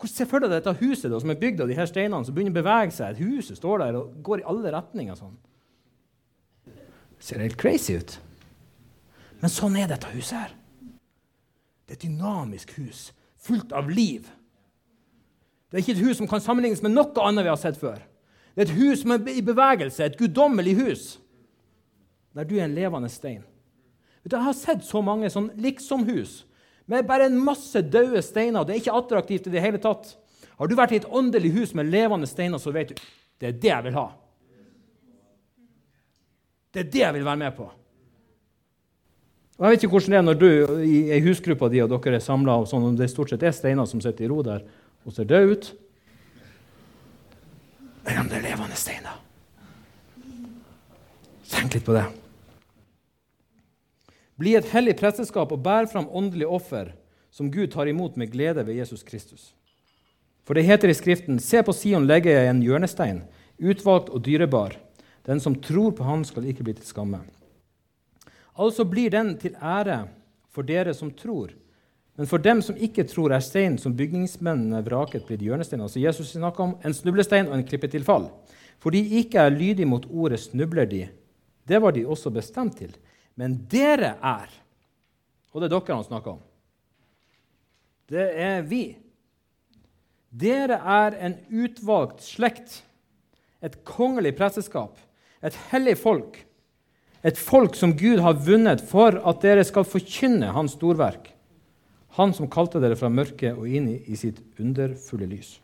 Hvordan 0.00 0.14
ser 0.14 0.28
for 0.28 0.42
deg 0.42 0.50
dette 0.50 0.74
huset 0.80 1.12
da, 1.12 1.20
som 1.22 1.30
er 1.30 1.38
bygd 1.38 1.62
av 1.62 1.70
de 1.70 1.76
her 1.78 1.86
steinene, 1.86 2.26
som 2.26 2.34
begynner 2.34 2.54
å 2.54 2.58
bevege 2.58 2.94
seg? 2.96 3.14
Et 3.14 3.22
Huset 3.22 3.60
står 3.60 3.84
der 3.84 3.98
og 4.00 4.16
går 4.26 4.42
i 4.42 4.46
alle 4.50 4.72
retninger. 4.74 5.14
sånn. 5.14 5.36
Det 6.66 7.22
ser 7.22 7.38
helt 7.40 7.56
crazy 7.56 7.94
ut. 7.96 8.18
Men 9.40 9.50
sånn 9.50 9.76
er 9.78 9.88
dette 9.88 10.10
huset 10.12 10.38
her. 10.38 10.56
Det 11.86 11.94
er 11.94 11.98
et 11.98 12.08
dynamisk 12.08 12.74
hus 12.78 13.12
fullt 13.44 13.72
av 13.72 13.90
liv. 13.90 14.26
Det 15.70 15.78
er 15.78 15.82
ikke 15.82 15.96
et 15.98 16.06
hus 16.06 16.16
som 16.16 16.28
kan 16.28 16.40
sammenlignes 16.40 16.82
med 16.82 16.94
noe 16.94 17.22
annet 17.22 17.44
vi 17.44 17.52
har 17.52 17.60
sett 17.60 17.78
før. 17.78 18.00
Det 18.54 18.62
er 18.62 18.70
et 18.70 18.78
hus 18.78 19.02
som 19.02 19.14
er 19.14 19.28
i 19.28 19.42
bevegelse, 19.42 20.04
et 20.04 20.18
guddommelig 20.18 20.76
hus, 20.78 21.02
der 22.34 22.46
du 22.46 22.56
er 22.56 22.64
en 22.64 22.76
levende 22.76 23.10
stein. 23.10 23.42
Jeg 24.24 24.40
har 24.40 24.56
sett 24.56 24.84
så 24.86 25.02
mange 25.04 25.28
sånn 25.30 25.50
liksomhus 25.60 26.42
med 26.88 27.06
bare 27.08 27.28
en 27.28 27.36
masse 27.40 27.80
døde 27.80 28.22
steiner. 28.24 28.64
Det 28.64 28.74
er 28.74 28.80
ikke 28.80 28.96
attraktivt 28.96 29.48
i 29.48 29.52
det 29.52 29.62
hele 29.64 29.80
tatt. 29.80 30.14
Har 30.56 30.68
du 30.68 30.76
vært 30.78 30.94
i 30.94 31.00
et 31.02 31.08
åndelig 31.08 31.52
hus 31.56 31.74
med 31.76 31.90
levende 31.92 32.28
steiner, 32.28 32.60
så 32.60 32.72
vet 32.72 32.92
du 32.92 33.00
det 33.42 33.50
er 33.50 33.56
det 33.60 33.70
jeg 33.72 33.84
vil 33.88 33.96
ha. 33.98 34.04
Det 36.74 36.84
er 36.84 36.90
det 36.90 37.02
jeg 37.02 37.16
vil 37.16 37.26
være 37.26 37.42
med 37.42 37.56
på. 37.56 37.66
Og 39.54 39.66
Jeg 39.66 39.70
vet 39.70 39.84
ikke 39.84 39.92
hvordan 39.94 40.14
det 40.14 40.18
er 40.18 40.26
når 40.26 40.38
du 40.40 40.48
i 40.82 41.20
husgruppa 41.22 41.68
di 41.70 41.82
og 41.84 41.92
dere 41.92 42.18
er 42.18 42.24
samla, 42.24 42.56
sånn, 42.66 42.88
om 42.90 42.96
det 42.98 43.10
stort 43.12 43.30
sett 43.30 43.44
er 43.46 43.54
steiner 43.54 43.86
som 43.86 44.02
sitter 44.02 44.26
i 44.26 44.30
ro 44.30 44.40
der 44.42 44.64
og 45.04 45.14
ser 45.14 45.28
døde 45.28 45.52
ut. 45.52 45.70
Eller 48.04 48.20
om 48.24 48.32
det 48.32 48.40
er 48.40 48.48
levende 48.48 48.78
steiner. 48.78 49.20
Tenk 51.52 51.76
litt 51.76 51.86
på 51.86 51.94
det. 51.94 52.23
Bli 54.40 54.56
et 54.58 54.70
hellig 54.72 54.96
presteskap 54.98 55.52
og 55.54 55.62
bær 55.62 55.86
fram 55.90 56.08
åndelige 56.10 56.50
offer 56.50 56.94
som 57.34 57.50
Gud 57.50 57.70
tar 57.72 57.90
imot 57.90 58.16
med 58.16 58.32
glede 58.32 58.62
ved 58.66 58.78
Jesus 58.78 59.02
Kristus. 59.02 59.52
For 60.44 60.54
det 60.54 60.66
heter 60.66 60.88
i 60.88 60.94
Skriften.: 60.94 61.38
Se 61.38 61.62
på 61.62 61.72
Sion 61.72 62.06
legger 62.06 62.30
jeg 62.30 62.50
en 62.50 62.62
hjørnestein, 62.62 63.22
utvalgt 63.58 64.10
og 64.10 64.24
dyrebar. 64.26 64.76
Den 65.26 65.40
som 65.40 65.54
tror 65.54 65.90
på 65.90 66.04
Han, 66.04 66.24
skal 66.24 66.44
ikke 66.44 66.62
bli 66.62 66.74
til 66.74 66.86
skamme. 66.86 67.20
Altså 68.58 68.84
blir 68.84 69.10
den 69.10 69.38
til 69.38 69.56
ære 69.56 70.08
for 70.50 70.62
dere 70.62 70.94
som 70.94 71.10
tror. 71.10 71.50
Men 72.16 72.26
for 72.26 72.38
dem 72.38 72.62
som 72.62 72.76
ikke 72.76 73.04
tror, 73.04 73.32
er 73.32 73.42
steinen 73.42 73.78
som 73.78 73.96
bygningsmennene 73.96 74.84
vraket, 74.86 75.24
blitt 75.26 75.42
hjørnestein. 75.42 75.80
Altså 75.80 76.00
Jesus 76.00 76.30
snakker 76.36 76.62
om 76.62 76.76
en 76.84 76.94
snublestein 76.94 77.48
og 77.48 77.56
en 77.58 77.66
klippe 77.66 77.88
til 77.90 78.04
fall. 78.04 78.28
For 78.78 78.90
de 78.90 79.00
ikke 79.18 79.38
er 79.38 79.50
lydige 79.50 79.86
mot 79.86 80.06
ordet, 80.10 80.40
snubler 80.40 80.84
de. 80.84 81.08
Det 81.66 81.82
var 81.82 81.90
de 81.90 82.06
også 82.06 82.30
bestemt 82.30 82.76
til. 82.78 82.94
Men 83.40 83.56
dere 83.70 84.14
er 84.22 84.50
Og 85.54 85.62
det 85.62 85.68
er 85.68 85.74
dere 85.76 85.96
han 85.96 86.06
snakker 86.06 86.34
om. 86.34 86.40
Det 88.10 88.24
er 88.42 88.64
vi. 88.66 88.96
Dere 90.34 90.80
er 90.82 91.14
en 91.22 91.36
utvalgt 91.46 92.24
slekt, 92.26 92.80
et 93.62 93.76
kongelig 93.86 94.34
presteskap, 94.36 94.98
et 95.46 95.54
hellig 95.70 95.94
folk 96.00 96.40
et 97.24 97.38
folk 97.40 97.76
som 97.78 97.94
Gud 97.96 98.20
har 98.20 98.36
vunnet 98.44 98.82
for 98.84 99.16
at 99.16 99.40
dere 99.40 99.64
skal 99.64 99.86
forkynne 99.88 100.52
Hans 100.52 100.76
storverk. 100.76 101.30
Han 102.18 102.34
som 102.36 102.50
kalte 102.52 102.82
dere 102.82 102.98
fra 103.00 103.08
mørket 103.08 103.56
og 103.56 103.64
inn 103.64 103.88
i 103.96 104.16
sitt 104.18 104.42
underfulle 104.60 105.26
lys. 105.30 105.56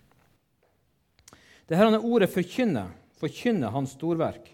Det 1.68 1.76
her 1.76 1.92
er 1.92 2.02
ordet 2.02 2.30
'forkynne', 2.32 2.88
forkynne 3.20 3.70
Hans 3.70 3.92
storverk. 3.92 4.48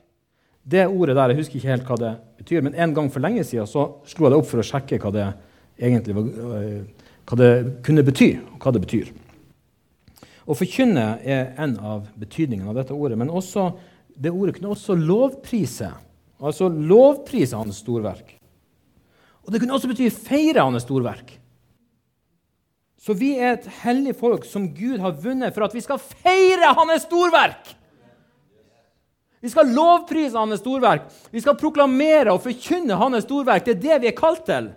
Det 0.67 0.87
ordet 0.87 1.15
der, 1.15 1.29
Jeg 1.29 1.37
husker 1.37 1.57
ikke 1.57 1.71
helt 1.71 1.87
hva 1.87 1.97
det 2.01 2.13
betyr, 2.41 2.63
men 2.63 2.75
en 2.75 2.95
gang 2.95 3.11
for 3.13 3.23
lenge 3.23 3.45
siden 3.45 3.69
så 3.71 4.03
slo 4.05 4.27
jeg 4.27 4.35
det 4.35 4.41
opp 4.41 4.49
for 4.51 4.63
å 4.63 4.67
sjekke 4.67 4.99
hva 4.99 5.13
det 5.15 5.27
egentlig 5.79 6.17
øh, 6.17 6.83
hva 7.27 7.39
det 7.39 7.51
kunne 7.87 8.03
bety, 8.07 8.33
og 8.55 8.59
hva 8.63 8.73
det 8.75 8.83
betyr. 8.83 9.13
Å 10.47 10.55
forkynne 10.55 11.07
er 11.27 11.55
en 11.63 11.77
av 11.79 12.09
betydningene 12.19 12.71
av 12.71 12.79
dette 12.79 12.95
ordet, 12.95 13.19
men 13.19 13.31
også, 13.31 13.71
det 14.15 14.35
ordet 14.35 14.57
kunne 14.57 14.75
også 14.75 14.99
lovprise 14.99 15.93
Altså 16.37 16.67
lovprise 16.69 17.57
hans 17.57 17.79
storverk. 17.81 18.35
Og 19.47 19.53
Det 19.53 19.61
kunne 19.63 19.73
også 19.73 19.89
bety 19.89 20.11
feire 20.13 20.67
hans 20.67 20.85
storverk. 20.85 21.31
Så 23.01 23.15
vi 23.17 23.37
er 23.39 23.55
et 23.55 23.69
hellig 23.85 24.13
folk 24.19 24.45
som 24.45 24.67
Gud 24.75 24.99
har 25.01 25.15
vunnet 25.23 25.55
for 25.55 25.65
at 25.65 25.73
vi 25.73 25.81
skal 25.81 26.03
feire 26.03 26.75
hans 26.77 27.07
storverk! 27.07 27.73
Vi 29.47 29.51
skal 29.53 29.69
lovprise 29.71 30.35
hans 30.35 30.59
storverk. 30.59 31.05
Vi 31.31 31.39
skal 31.39 31.55
proklamere 31.55 32.33
og 32.35 32.43
forkynne 32.43 32.97
hans 32.99 33.23
storverk. 33.29 33.63
Det 33.63 33.77
er 33.77 33.83
det 33.85 33.99
vi 34.03 34.09
er 34.11 34.17
kalt 34.19 34.43
til. 34.49 34.73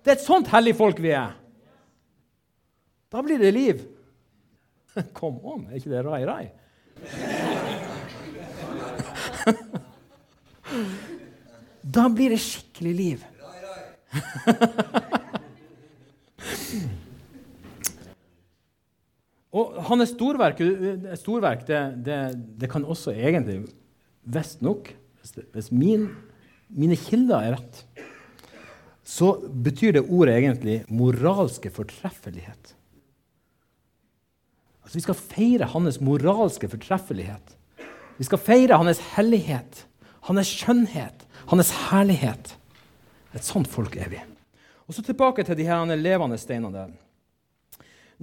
Det 0.00 0.08
er 0.08 0.16
et 0.16 0.24
sånt 0.24 0.48
hellig 0.48 0.72
folk 0.78 0.96
vi 1.04 1.10
er. 1.12 1.34
Da 3.12 3.20
blir 3.26 3.36
det 3.42 3.50
liv. 3.52 3.82
Kom 5.18 5.36
on, 5.44 5.66
er 5.68 5.76
ikke 5.76 5.92
det 5.92 6.04
rai-rai? 6.06 6.44
Da 11.90 12.04
blir 12.12 12.30
det 12.30 12.38
skikkelig 12.38 12.94
liv. 12.94 13.18
Og 19.50 19.80
hans 19.88 20.12
storverk, 20.12 20.60
storverk 21.18 21.66
det, 21.66 21.80
det, 22.06 22.18
det, 22.60 22.68
kan 22.70 22.84
også 22.86 23.10
egentlig, 23.10 23.64
visstnok 24.24 24.94
Hvis, 25.20 25.34
hvis 25.52 25.68
min, 25.68 26.06
mine 26.72 26.96
kilder 26.96 27.44
er 27.44 27.54
rett, 27.58 27.82
så 29.04 29.34
betyr 29.36 29.98
det 29.98 30.06
ordet 30.08 30.38
egentlig 30.38 30.78
moralske 30.88 31.68
fortreffelighet. 31.68 32.70
Altså, 34.80 34.96
vi 34.96 35.02
skal 35.04 35.18
feire 35.18 35.68
hans 35.74 35.98
moralske 36.00 36.70
fortreffelighet. 36.72 37.52
Vi 38.16 38.24
skal 38.24 38.40
feire 38.40 38.78
hans 38.80 39.02
hellighet, 39.12 39.82
hans 40.24 40.54
skjønnhet, 40.62 41.26
hans 41.52 41.74
herlighet. 41.90 42.54
Et 43.36 43.44
sånt 43.44 43.68
folk 43.68 43.98
er 44.00 44.08
vi. 44.14 44.22
Og 44.88 44.96
så 44.96 45.04
tilbake 45.04 45.44
til 45.44 45.60
de 45.60 45.68
her 45.68 45.84
levende 46.00 46.40
steinene 46.40 46.72
der. 46.78 46.96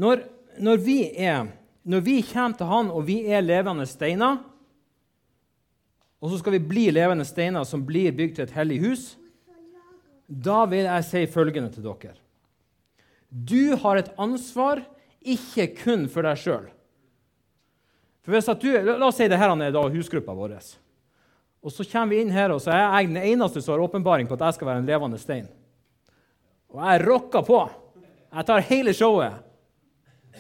Når 0.02 0.26
når 0.60 0.78
vi, 0.82 0.98
er, 1.18 1.48
når 1.84 2.00
vi 2.06 2.22
kommer 2.22 2.58
til 2.58 2.70
Han, 2.70 2.92
og 2.92 3.08
vi 3.08 3.22
er 3.30 3.46
levende 3.46 3.86
steiner, 3.86 4.38
og 6.18 6.32
så 6.32 6.40
skal 6.42 6.56
vi 6.58 6.68
bli 6.72 6.86
levende 6.94 7.26
steiner 7.28 7.66
som 7.68 7.84
blir 7.86 8.16
bygd 8.16 8.38
til 8.38 8.48
et 8.48 8.56
hellig 8.58 8.80
hus, 8.86 9.04
da 10.28 10.66
vil 10.68 10.88
jeg 10.88 11.06
si 11.08 11.26
følgende 11.32 11.72
til 11.72 11.86
dere. 11.86 12.18
Du 13.30 13.76
har 13.80 14.00
et 14.00 14.10
ansvar 14.20 14.82
ikke 15.22 15.70
kun 15.84 16.08
for 16.12 16.26
deg 16.26 16.40
sjøl. 16.40 16.68
La 18.28 19.08
oss 19.08 19.16
si 19.20 19.28
det 19.30 19.40
her 19.40 19.54
er 19.54 19.94
husgruppa 19.94 20.34
vår. 20.36 20.58
Og 21.64 21.72
Så 21.72 21.84
kommer 21.88 22.16
vi 22.16 22.22
inn 22.22 22.32
her, 22.32 22.52
og 22.52 22.62
så 22.62 22.72
er 22.72 22.84
jeg 22.84 23.08
den 23.08 23.24
eneste 23.24 23.62
som 23.62 23.76
har 23.76 23.84
åpenbaring 23.88 24.28
på 24.28 24.36
at 24.36 24.46
jeg 24.48 24.58
skal 24.58 24.68
være 24.68 24.84
en 24.84 24.90
levende 24.90 25.20
stein. 25.20 25.48
Og 26.72 26.82
jeg 26.84 27.06
rocker 27.08 27.44
på. 27.44 27.62
Jeg 28.34 28.46
tar 28.46 28.66
hele 28.68 28.94
showet. 28.94 29.44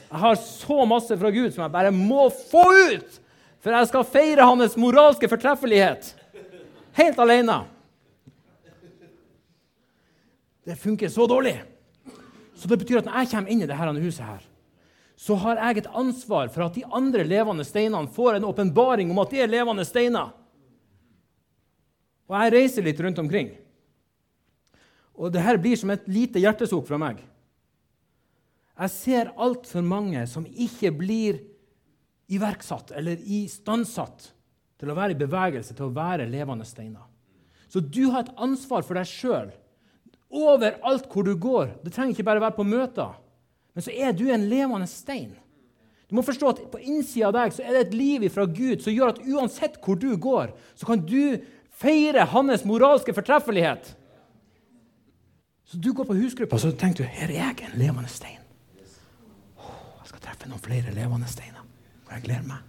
Jeg 0.07 0.19
har 0.19 0.35
så 0.35 0.85
masse 0.87 1.17
fra 1.17 1.31
Gud 1.31 1.51
som 1.51 1.63
jeg 1.63 1.73
bare 1.73 1.91
må 1.91 2.27
få 2.29 2.63
ut! 2.93 3.21
For 3.63 3.73
jeg 3.73 3.89
skal 3.89 4.05
feire 4.07 4.45
hans 4.47 4.77
moralske 4.79 5.29
fortreffelighet. 5.29 6.13
Helt 6.97 7.19
alene. 7.19 7.63
Det 10.67 10.75
funker 10.75 11.09
så 11.09 11.27
dårlig. 11.29 11.55
Så 12.57 12.67
det 12.67 12.79
betyr 12.81 12.99
at 12.99 13.07
når 13.07 13.21
jeg 13.21 13.31
kommer 13.31 13.53
inn 13.53 13.61
i 13.63 13.69
dette 13.69 14.01
huset, 14.01 14.25
her, 14.25 14.41
så 15.17 15.35
har 15.41 15.61
jeg 15.61 15.81
et 15.81 15.93
ansvar 15.97 16.49
for 16.53 16.65
at 16.65 16.75
de 16.75 16.83
andre 16.93 17.23
levende 17.25 17.65
steinene 17.65 18.09
får 18.13 18.37
en 18.37 18.47
åpenbaring 18.49 19.09
om 19.13 19.21
at 19.23 19.31
de 19.33 19.41
er 19.41 19.49
levende 19.49 19.85
steiner. 19.85 20.33
Og 22.27 22.35
jeg 22.35 22.53
reiser 22.53 22.85
litt 22.85 22.99
rundt 23.01 23.21
omkring. 23.23 23.53
Og 25.17 25.31
det 25.33 25.41
her 25.41 25.57
blir 25.57 25.79
som 25.79 25.93
et 25.93 26.05
lite 26.11 26.41
hjertesukk 26.41 26.85
fra 26.89 26.99
meg. 27.01 27.23
Jeg 28.77 28.93
ser 28.93 29.31
altfor 29.33 29.81
mange 29.81 30.21
som 30.29 30.45
ikke 30.45 30.91
blir 30.93 31.39
iverksatt 32.27 32.91
eller 32.97 33.21
istandsatt 33.23 34.31
til 34.77 34.91
å 34.91 34.97
være 34.97 35.15
i 35.15 35.19
bevegelse, 35.19 35.75
til 35.75 35.87
å 35.87 35.95
være 35.95 36.27
levende 36.29 36.67
steiner. 36.67 37.05
Så 37.67 37.81
du 37.81 38.07
har 38.13 38.25
et 38.25 38.35
ansvar 38.39 38.85
for 38.85 38.99
deg 38.99 39.09
sjøl 39.09 39.49
overalt 40.27 41.07
hvor 41.11 41.23
du 41.27 41.33
går. 41.39 41.73
Det 41.83 41.93
trenger 41.95 42.15
ikke 42.15 42.27
bare 42.27 42.43
være 42.43 42.57
på 42.57 42.67
møter, 42.67 43.15
men 43.73 43.85
så 43.85 43.93
er 43.93 44.15
du 44.15 44.25
en 44.31 44.47
levende 44.49 44.87
stein. 44.91 45.35
Du 46.07 46.15
må 46.15 46.23
forstå 46.23 46.49
at 46.49 46.59
På 46.71 46.79
innsida 46.79 47.27
av 47.27 47.35
deg 47.35 47.53
så 47.55 47.63
er 47.63 47.75
det 47.75 47.81
et 47.87 47.97
liv 47.99 48.27
fra 48.31 48.45
Gud 48.47 48.83
som 48.83 48.95
gjør 48.95 49.11
at 49.11 49.23
uansett 49.27 49.79
hvor 49.83 49.99
du 49.99 50.13
går, 50.15 50.53
så 50.75 50.87
kan 50.87 51.03
du 51.03 51.37
feire 51.77 52.25
hans 52.31 52.63
moralske 52.65 53.13
fortreffelighet. 53.13 53.91
Så 55.67 55.77
du 55.77 55.91
går 55.91 56.07
på 56.07 56.15
husgruppa 56.15 56.59
så 56.63 56.71
tenker 56.71 57.03
du, 57.03 57.11
her 57.11 57.27
er 57.27 57.41
jeg 57.41 57.67
en 57.67 57.79
levende 57.79 58.07
stein 58.07 58.39
Jeg 59.59 60.07
skal 60.13 60.23
treffe 60.23 60.47
noen 60.47 60.63
flere 60.63 60.93
levende 60.95 61.27
steiner. 61.27 61.56
Jeg 62.11 62.23
gleder 62.23 62.47
meg. 62.47 62.63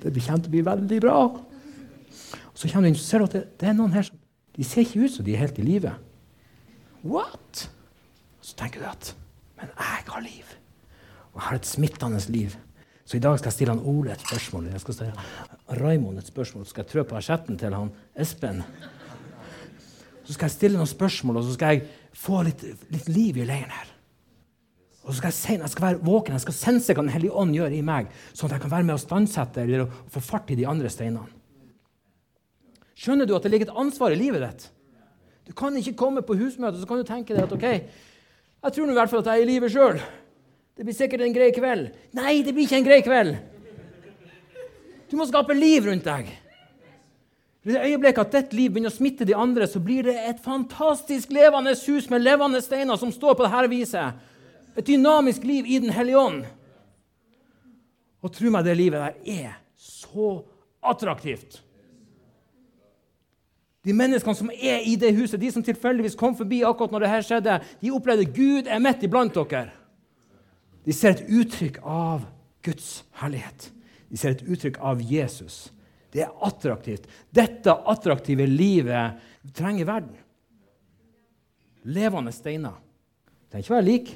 Det 0.00 0.12
kommer 0.16 0.40
til 0.40 0.48
å 0.48 0.54
bli 0.54 0.62
veldig 0.64 1.00
bra. 1.04 1.16
Og 1.30 2.56
så 2.56 2.70
kommer 2.70 2.88
du 2.88 2.92
inn, 2.92 2.98
så 2.98 3.06
ser 3.06 3.22
du 3.22 3.28
at 3.28 3.36
det, 3.36 3.42
det, 3.60 3.68
er 3.68 3.76
noen 3.76 3.92
her 3.94 4.06
som 4.06 4.16
de 4.56 4.66
ser 4.66 4.84
ikke 4.84 5.04
ut 5.04 5.14
som 5.14 5.26
de 5.26 5.34
er 5.34 5.42
helt 5.44 5.60
i 5.60 5.66
live. 5.66 5.92
What? 7.02 7.66
Så 8.44 8.56
tenker 8.58 8.82
du 8.82 8.88
at 8.90 9.14
Men 9.60 9.68
jeg 9.76 10.04
har 10.08 10.22
liv. 10.24 10.52
Og 11.32 11.40
jeg 11.40 11.46
har 11.46 11.58
et 11.58 11.68
smittende 11.68 12.20
liv. 12.32 12.54
Så 13.04 13.18
i 13.18 13.20
dag 13.20 13.36
skal 13.38 13.50
jeg 13.50 13.56
stille 13.58 13.74
han 13.74 13.82
Ole 13.84 14.14
et 14.14 14.22
spørsmål. 14.24 14.70
Jeg 14.72 14.80
skal 14.80 14.96
stille 14.96 15.80
Raimond 15.82 16.18
et 16.18 16.30
spørsmål. 16.30 16.64
Så 16.64 16.72
skal 16.72 16.84
jeg 16.86 16.92
trø 16.92 17.04
på 17.04 17.18
asjetten 17.18 17.58
til 17.60 17.76
han 17.76 17.90
Espen. 18.16 18.62
Så 20.24 20.32
skal 20.32 20.46
jeg 20.46 20.54
stille 20.54 20.78
noen 20.78 20.88
spørsmål, 20.88 21.40
og 21.40 21.44
så 21.44 21.56
skal 21.56 21.74
jeg 21.74 21.88
få 22.16 22.40
litt, 22.46 22.64
litt 22.94 23.08
liv 23.10 23.40
i 23.42 23.46
leiren 23.48 23.74
her. 23.74 23.88
Og 25.10 25.14
så 25.16 25.18
skal 25.18 25.32
jeg, 25.32 25.38
se, 25.40 25.54
jeg 25.58 25.70
skal 25.72 25.82
være 25.82 26.04
våken, 26.06 26.36
jeg 26.36 26.42
skal 26.44 26.54
sense 26.54 26.94
hva 26.94 27.02
Den 27.02 27.10
hellige 27.10 27.34
ånd 27.34 27.56
gjør 27.56 27.72
i 27.74 27.80
meg, 27.82 28.12
sånn 28.30 28.46
at 28.46 28.52
jeg 28.54 28.62
kan 28.62 28.70
være 28.76 28.86
med 28.86 28.94
å 28.94 29.02
standsette 29.02 29.64
eller 29.64 29.88
få 30.14 30.22
fart 30.22 30.52
i 30.54 30.58
de 30.60 30.68
andre 30.70 30.92
steinene. 30.92 31.26
Skjønner 32.94 33.26
du 33.26 33.32
at 33.34 33.42
det 33.42 33.50
ligger 33.50 33.72
et 33.72 33.80
ansvar 33.82 34.14
i 34.14 34.20
livet 34.20 34.44
ditt? 34.44 34.68
Du 35.48 35.52
kan 35.58 35.74
ikke 35.74 35.96
komme 35.98 36.22
på 36.22 36.36
husmøte 36.38 36.78
så 36.78 36.86
kan 36.86 37.02
du 37.02 37.08
tenke 37.08 37.34
deg 37.34 37.42
at 37.42 37.56
ok, 37.56 37.66
jeg 37.66 38.76
tror 38.76 38.86
nå 38.86 38.94
i 38.94 38.98
hvert 39.00 39.10
fall 39.10 39.24
at 39.24 39.32
jeg 39.32 39.42
er 39.42 39.48
i 39.48 39.50
livet 39.50 39.74
sjøl. 39.74 39.98
Det 40.78 40.86
blir 40.86 40.94
sikkert 41.00 41.26
en 41.26 41.34
grei 41.34 41.50
kveld. 41.58 41.90
Nei, 42.14 42.36
det 42.46 42.54
blir 42.54 42.68
ikke 42.68 42.78
en 42.78 42.86
grei 42.86 43.02
kveld. 43.02 43.34
Du 45.10 45.18
må 45.18 45.26
skape 45.26 45.58
liv 45.58 45.90
rundt 45.90 46.06
deg. 46.06 46.30
I 47.66 47.74
det 47.74 47.82
øyeblikket 47.90 48.22
at 48.28 48.36
ditt 48.36 48.54
liv 48.54 48.70
begynner 48.70 48.94
å 48.94 49.00
smitte 49.00 49.26
de 49.26 49.34
andre, 49.34 49.66
så 49.66 49.82
blir 49.82 50.06
det 50.06 50.14
et 50.22 50.38
fantastisk 50.44 51.34
levende 51.34 51.74
hus 51.74 52.06
med 52.14 52.22
levende 52.22 52.62
steiner 52.62 53.00
som 53.00 53.10
står 53.10 53.34
på 53.34 53.48
dette 53.48 53.72
viset. 53.74 54.28
Et 54.76 54.86
dynamisk 54.86 55.44
liv 55.44 55.66
i 55.66 55.78
Den 55.82 55.90
hellige 55.94 56.18
ånd. 56.18 56.44
Og 58.20 58.32
tro 58.32 58.52
meg, 58.52 58.64
det 58.64 58.76
livet 58.76 59.00
der 59.00 59.42
er 59.44 59.58
så 59.80 60.40
attraktivt. 60.84 61.62
De 63.84 63.94
menneskene 63.96 64.36
som 64.36 64.50
er 64.52 64.84
i 64.84 64.92
det 65.00 65.14
huset, 65.16 65.40
de 65.40 65.48
som 65.52 65.64
tilfeldigvis 65.64 66.18
kom 66.20 66.34
forbi 66.36 66.60
akkurat 66.68 66.92
når 66.92 67.04
det 67.04 67.12
her 67.14 67.24
skjedde, 67.24 67.58
de 67.80 67.92
opplevde 67.96 68.28
Gud 68.28 68.68
er 68.68 68.82
midt 68.82 69.06
iblant 69.06 69.36
dere. 69.36 69.70
De 70.84 70.92
ser 70.96 71.16
et 71.16 71.28
uttrykk 71.40 71.80
av 71.84 72.26
Guds 72.64 72.90
herlighet. 73.22 73.70
De 74.12 74.20
ser 74.20 74.36
et 74.36 74.44
uttrykk 74.44 74.80
av 74.84 75.00
Jesus. 75.04 75.70
Det 76.12 76.24
er 76.26 76.32
attraktivt. 76.44 77.06
Dette 77.32 77.72
attraktive 77.72 78.44
livet 78.48 79.20
trenger 79.56 79.88
verden. 79.88 80.16
Levende 81.88 82.32
steiner. 82.36 82.76
Den 82.76 83.62
trenger 83.62 83.64
ikke 83.64 83.76
være 83.78 83.88
lik 83.88 84.10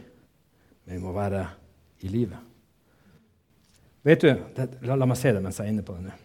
men 0.85 0.99
vi 0.99 1.03
må 1.03 1.15
være 1.17 1.47
i 2.05 2.11
livet. 2.13 2.39
Vet 4.05 4.21
du, 4.21 4.31
det, 4.57 4.69
la, 4.85 4.99
la, 5.01 5.09
meg 5.09 5.17
si 5.17 5.33
det 5.33 5.41
mens 5.41 5.59
jeg 5.59 5.71
er 5.71 5.73
inne 5.73 5.85
på 5.87 5.97
det 5.97 6.11
nå. 6.11 6.17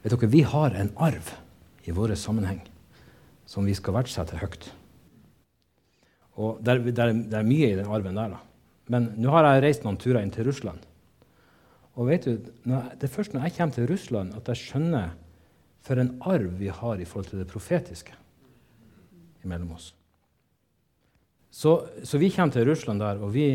Vet 0.00 0.12
dere, 0.14 0.30
Vi 0.32 0.42
har 0.48 0.76
en 0.76 0.92
arv 0.96 1.32
i 1.84 1.92
vår 1.92 2.14
sammenheng 2.16 2.62
som 3.48 3.66
vi 3.68 3.74
skal 3.76 3.98
verdsette 3.98 4.38
høyt. 4.40 4.70
Og 6.40 6.62
det 6.64 6.72
er, 6.72 7.44
mye 7.44 7.68
i 7.68 7.76
den 7.76 7.90
arven 7.90 8.16
der. 8.16 8.36
da. 8.36 8.40
Men 8.88 9.10
nå 9.20 9.32
har 9.34 9.44
jeg 9.50 9.64
reist 9.66 9.84
noen 9.84 9.98
turer 10.00 10.22
inn 10.22 10.32
til 10.32 10.48
Russland. 10.48 10.80
Og 11.98 12.08
vet 12.08 12.24
du, 12.24 12.38
Det 12.64 13.04
er 13.04 13.12
først 13.12 13.34
når 13.34 13.44
jeg 13.44 13.56
kommer 13.58 13.74
til 13.74 13.90
Russland, 13.90 14.34
at 14.34 14.48
jeg 14.48 14.56
skjønner 14.56 15.10
for 15.82 16.00
en 16.00 16.16
arv 16.22 16.56
vi 16.56 16.68
har 16.68 17.00
i 17.00 17.04
forhold 17.04 17.28
til 17.28 17.40
det 17.40 17.48
profetiske 17.50 18.14
imellom 19.44 19.72
oss. 19.72 19.92
Så, 21.50 21.74
så, 22.02 22.18
vi 22.18 22.30
kommer 22.30 22.54
til 22.54 22.68
Russland 22.68 23.02
der, 23.02 23.18
og 23.18 23.32
vi, 23.34 23.46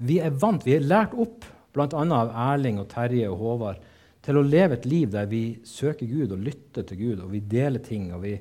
vi, 0.00 0.18
er 0.24 0.32
vant, 0.32 0.64
vi 0.64 0.76
er 0.78 0.86
lært 0.86 1.12
opp, 1.14 1.44
bl.a. 1.72 1.86
av 1.88 2.32
Erling 2.52 2.80
og 2.80 2.88
Terje 2.92 3.28
og 3.28 3.40
Håvard, 3.40 3.82
til 4.22 4.38
å 4.38 4.44
leve 4.46 4.78
et 4.78 4.86
liv 4.88 5.10
der 5.12 5.26
vi 5.28 5.58
søker 5.66 6.08
Gud 6.08 6.32
og 6.32 6.44
lytter 6.46 6.86
til 6.88 7.00
Gud, 7.00 7.24
og 7.24 7.32
vi 7.32 7.42
deler 7.44 7.82
ting. 7.84 8.12
og 8.14 8.22
vi, 8.24 8.36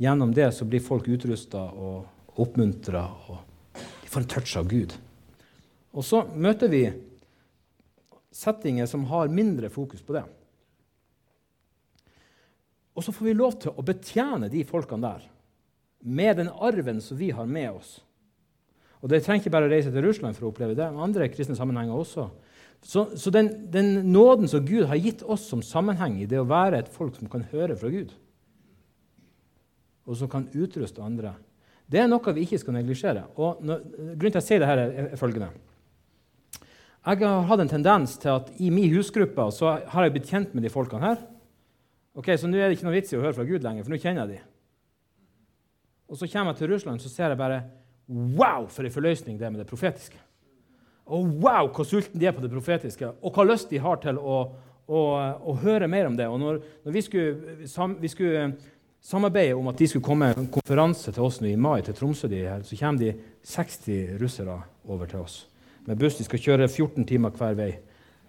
Gjennom 0.00 0.32
det 0.34 0.50
så 0.52 0.66
blir 0.68 0.84
folk 0.84 1.06
utrusta 1.08 1.62
og 1.72 2.40
oppmuntra, 2.42 3.04
og 3.28 3.76
de 3.76 4.10
får 4.12 4.24
en 4.24 4.30
touch 4.34 4.56
av 4.60 4.66
Gud. 4.68 4.92
Og 5.96 6.04
så 6.04 6.24
møter 6.36 6.72
vi 6.72 6.82
settinger 8.36 8.88
som 8.90 9.06
har 9.08 9.32
mindre 9.32 9.70
fokus 9.72 10.02
på 10.04 10.18
det. 10.18 10.24
Og 12.96 13.04
så 13.04 13.12
får 13.12 13.28
vi 13.28 13.36
lov 13.36 13.56
til 13.60 13.76
å 13.76 13.84
betjene 13.84 14.50
de 14.52 14.64
folkene 14.68 15.04
der 15.04 15.24
med 16.00 16.36
den 16.40 16.50
arven 16.52 17.00
som 17.04 17.18
vi 17.18 17.30
har 17.34 17.48
med 17.48 17.70
oss. 17.76 17.96
Og 19.06 19.10
Det 19.12 19.20
trenger 19.22 19.44
ikke 19.44 19.54
bare 19.54 19.68
å 19.68 19.70
reise 19.70 19.92
til 19.94 20.02
Russland 20.02 20.34
for 20.34 20.48
å 20.48 20.48
oppleve 20.50 20.74
det, 20.74 20.86
men 20.90 21.04
andre 21.04 21.28
kristne 21.30 21.54
sammenhenger 21.54 21.94
også. 21.94 22.24
Så, 22.82 23.04
så 23.14 23.30
den, 23.30 23.52
den, 23.70 24.00
nåden 24.10 24.50
som 24.50 24.64
Gud 24.66 24.88
har 24.90 24.98
gitt 24.98 25.22
oss 25.22 25.44
som 25.46 25.62
sammenheng 25.62 26.16
i 26.18 26.26
det 26.26 26.40
å 26.42 26.48
være 26.50 26.80
et 26.82 26.90
folk 26.90 27.14
som 27.14 27.30
kan 27.30 27.44
høre 27.52 27.76
fra 27.78 27.90
Gud, 27.92 28.10
og 30.10 30.18
som 30.18 30.30
kan 30.30 30.48
utruste 30.58 31.06
andre, 31.06 31.36
det 31.86 32.02
er 32.02 32.10
noe 32.10 32.34
vi 32.34 32.48
ikke 32.48 32.58
skal 32.58 32.74
neglisjere. 32.80 33.22
Og 33.38 33.62
når, 33.62 33.86
grunnen 33.94 34.26
til 34.26 34.32
at 34.32 34.40
jeg 34.40 34.48
sier 34.48 34.64
dette, 34.64 34.74
er, 34.74 35.08
er 35.14 35.22
følgende. 35.22 35.52
Jeg 37.06 37.22
har 37.22 37.46
hatt 37.46 37.62
en 37.62 37.70
tendens 37.76 38.18
til 38.18 38.34
at 38.34 38.50
i 38.58 38.74
min 38.74 38.90
husgruppe 38.90 39.46
så 39.54 39.76
har 39.86 40.08
jeg 40.08 40.16
blitt 40.18 40.34
kjent 40.34 40.58
med 40.58 40.66
de 40.66 40.74
folkene 40.74 41.12
her. 41.12 41.22
Ok, 42.18 42.34
Så 42.34 42.50
nå 42.50 42.58
er 42.58 42.66
det 42.66 42.80
ikke 42.80 42.90
noe 42.90 42.98
vits 42.98 43.14
i 43.14 43.20
å 43.20 43.22
høre 43.22 43.38
fra 43.38 43.46
Gud 43.46 43.62
lenger, 43.62 43.86
for 43.86 43.94
nå 43.94 44.02
kjenner 44.02 44.26
jeg 44.26 44.34
de. 44.34 44.44
Og 46.10 46.18
så 46.18 46.26
kommer 46.26 46.56
jeg 46.56 46.64
til 46.64 46.74
Russland 46.74 47.06
så 47.06 47.12
ser 47.12 47.30
jeg 47.30 47.38
bare 47.38 47.62
Wow, 48.08 48.68
for 48.70 48.86
en 48.86 48.94
forløsning 48.94 49.38
det 49.38 49.46
er 49.46 49.50
med 49.50 49.60
det 49.60 49.68
profetiske. 49.70 50.18
Og 51.06 51.26
wow, 51.42 51.68
hvor 51.74 51.86
sulten 51.86 52.20
de 52.20 52.26
er 52.26 52.34
på 52.34 52.42
det 52.42 52.50
profetiske, 52.50 53.10
og 53.22 53.34
hva 53.34 53.46
lyst 53.46 53.70
de 53.70 53.82
har 53.82 53.98
til 54.02 54.18
å, 54.18 54.38
å, 54.86 55.02
å 55.42 55.54
høre 55.62 55.88
mer 55.90 56.08
om 56.08 56.16
det. 56.18 56.26
Og 56.30 56.38
når, 56.42 56.60
når 56.86 56.94
vi, 56.94 57.02
skulle, 57.06 57.56
sam, 57.70 57.96
vi, 58.02 58.10
skulle, 58.10 58.48
samarbeide 59.06 59.54
om 59.58 59.70
at 59.70 59.78
de 59.78 59.86
skulle 59.90 60.06
komme 60.06 60.32
en 60.34 60.48
konferanse 60.50 61.12
til 61.14 61.26
oss 61.26 61.40
nå 61.42 61.50
i 61.50 61.58
mai, 61.58 61.80
til 61.86 61.94
Tromsø, 61.94 62.30
de 62.30 62.42
her, 62.46 62.64
så 62.66 62.78
kommer 62.78 63.04
de 63.04 63.12
60 63.46 64.16
russere 64.22 64.58
over 64.86 65.10
til 65.10 65.22
oss 65.22 65.44
med 65.86 65.98
buss. 65.98 66.18
De 66.18 66.26
skal 66.26 66.42
kjøre 66.42 66.68
14 66.68 67.06
timer 67.06 67.34
hver 67.34 67.54
vei 67.58 67.72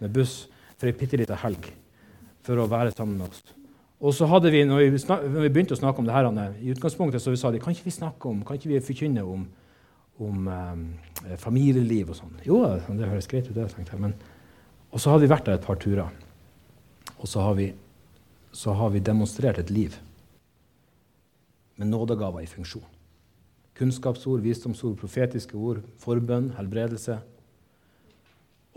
med 0.02 0.14
buss 0.14 0.44
for 0.78 0.90
ei 0.90 0.98
bitte 0.98 1.18
lita 1.18 1.38
helg 1.42 1.72
for 2.46 2.62
å 2.62 2.68
være 2.70 2.94
sammen 2.94 3.18
med 3.18 3.32
oss. 3.32 3.42
Og 3.98 4.14
så 4.14 4.28
hadde 4.30 4.52
vi, 4.54 4.62
når 4.70 4.92
vi, 4.94 5.00
når 5.10 5.40
vi, 5.42 5.50
begynte 5.50 5.74
å 5.74 5.80
snakke 5.80 6.04
om 6.04 6.06
det 6.06 6.14
her, 6.14 6.30
i 6.62 6.70
utgangspunktet 6.70 7.22
så 7.22 7.34
vi 7.34 7.40
sa 7.42 7.50
de, 7.50 7.62
kan 7.62 7.74
ikke 7.74 7.88
vi 7.88 7.96
snakke 7.96 8.30
om, 8.30 8.44
kan 8.46 8.60
ikke 8.60 8.70
vi 8.70 8.84
forkynne 8.86 9.26
om 9.26 9.48
om 10.24 10.48
eh, 10.50 11.36
familieliv 11.42 12.12
og 12.14 12.20
sånn. 12.20 12.36
Jo, 12.46 12.62
det 12.88 13.10
høres 13.10 13.30
greit 13.30 13.50
ut, 13.50 13.56
det, 13.56 13.70
tenkte 13.74 13.96
jeg. 13.96 14.04
Men, 14.04 14.16
og 14.92 15.02
så 15.04 15.14
har 15.14 15.22
vi 15.22 15.30
vært 15.30 15.48
der 15.48 15.60
et 15.60 15.68
par 15.68 15.80
turer. 15.82 16.12
Og 17.18 17.30
så 17.30 17.44
har 17.46 17.58
vi, 17.58 17.72
så 18.56 18.76
har 18.78 18.94
vi 18.94 19.04
demonstrert 19.04 19.62
et 19.62 19.74
liv 19.74 19.98
med 21.78 21.92
nådegaver 21.92 22.44
i 22.44 22.50
funksjon. 22.50 22.86
Kunnskapsord, 23.78 24.42
visdomsord, 24.42 24.96
profetiske 24.98 25.58
ord, 25.58 25.84
forbønn, 26.02 26.52
helbredelse. 26.58 27.20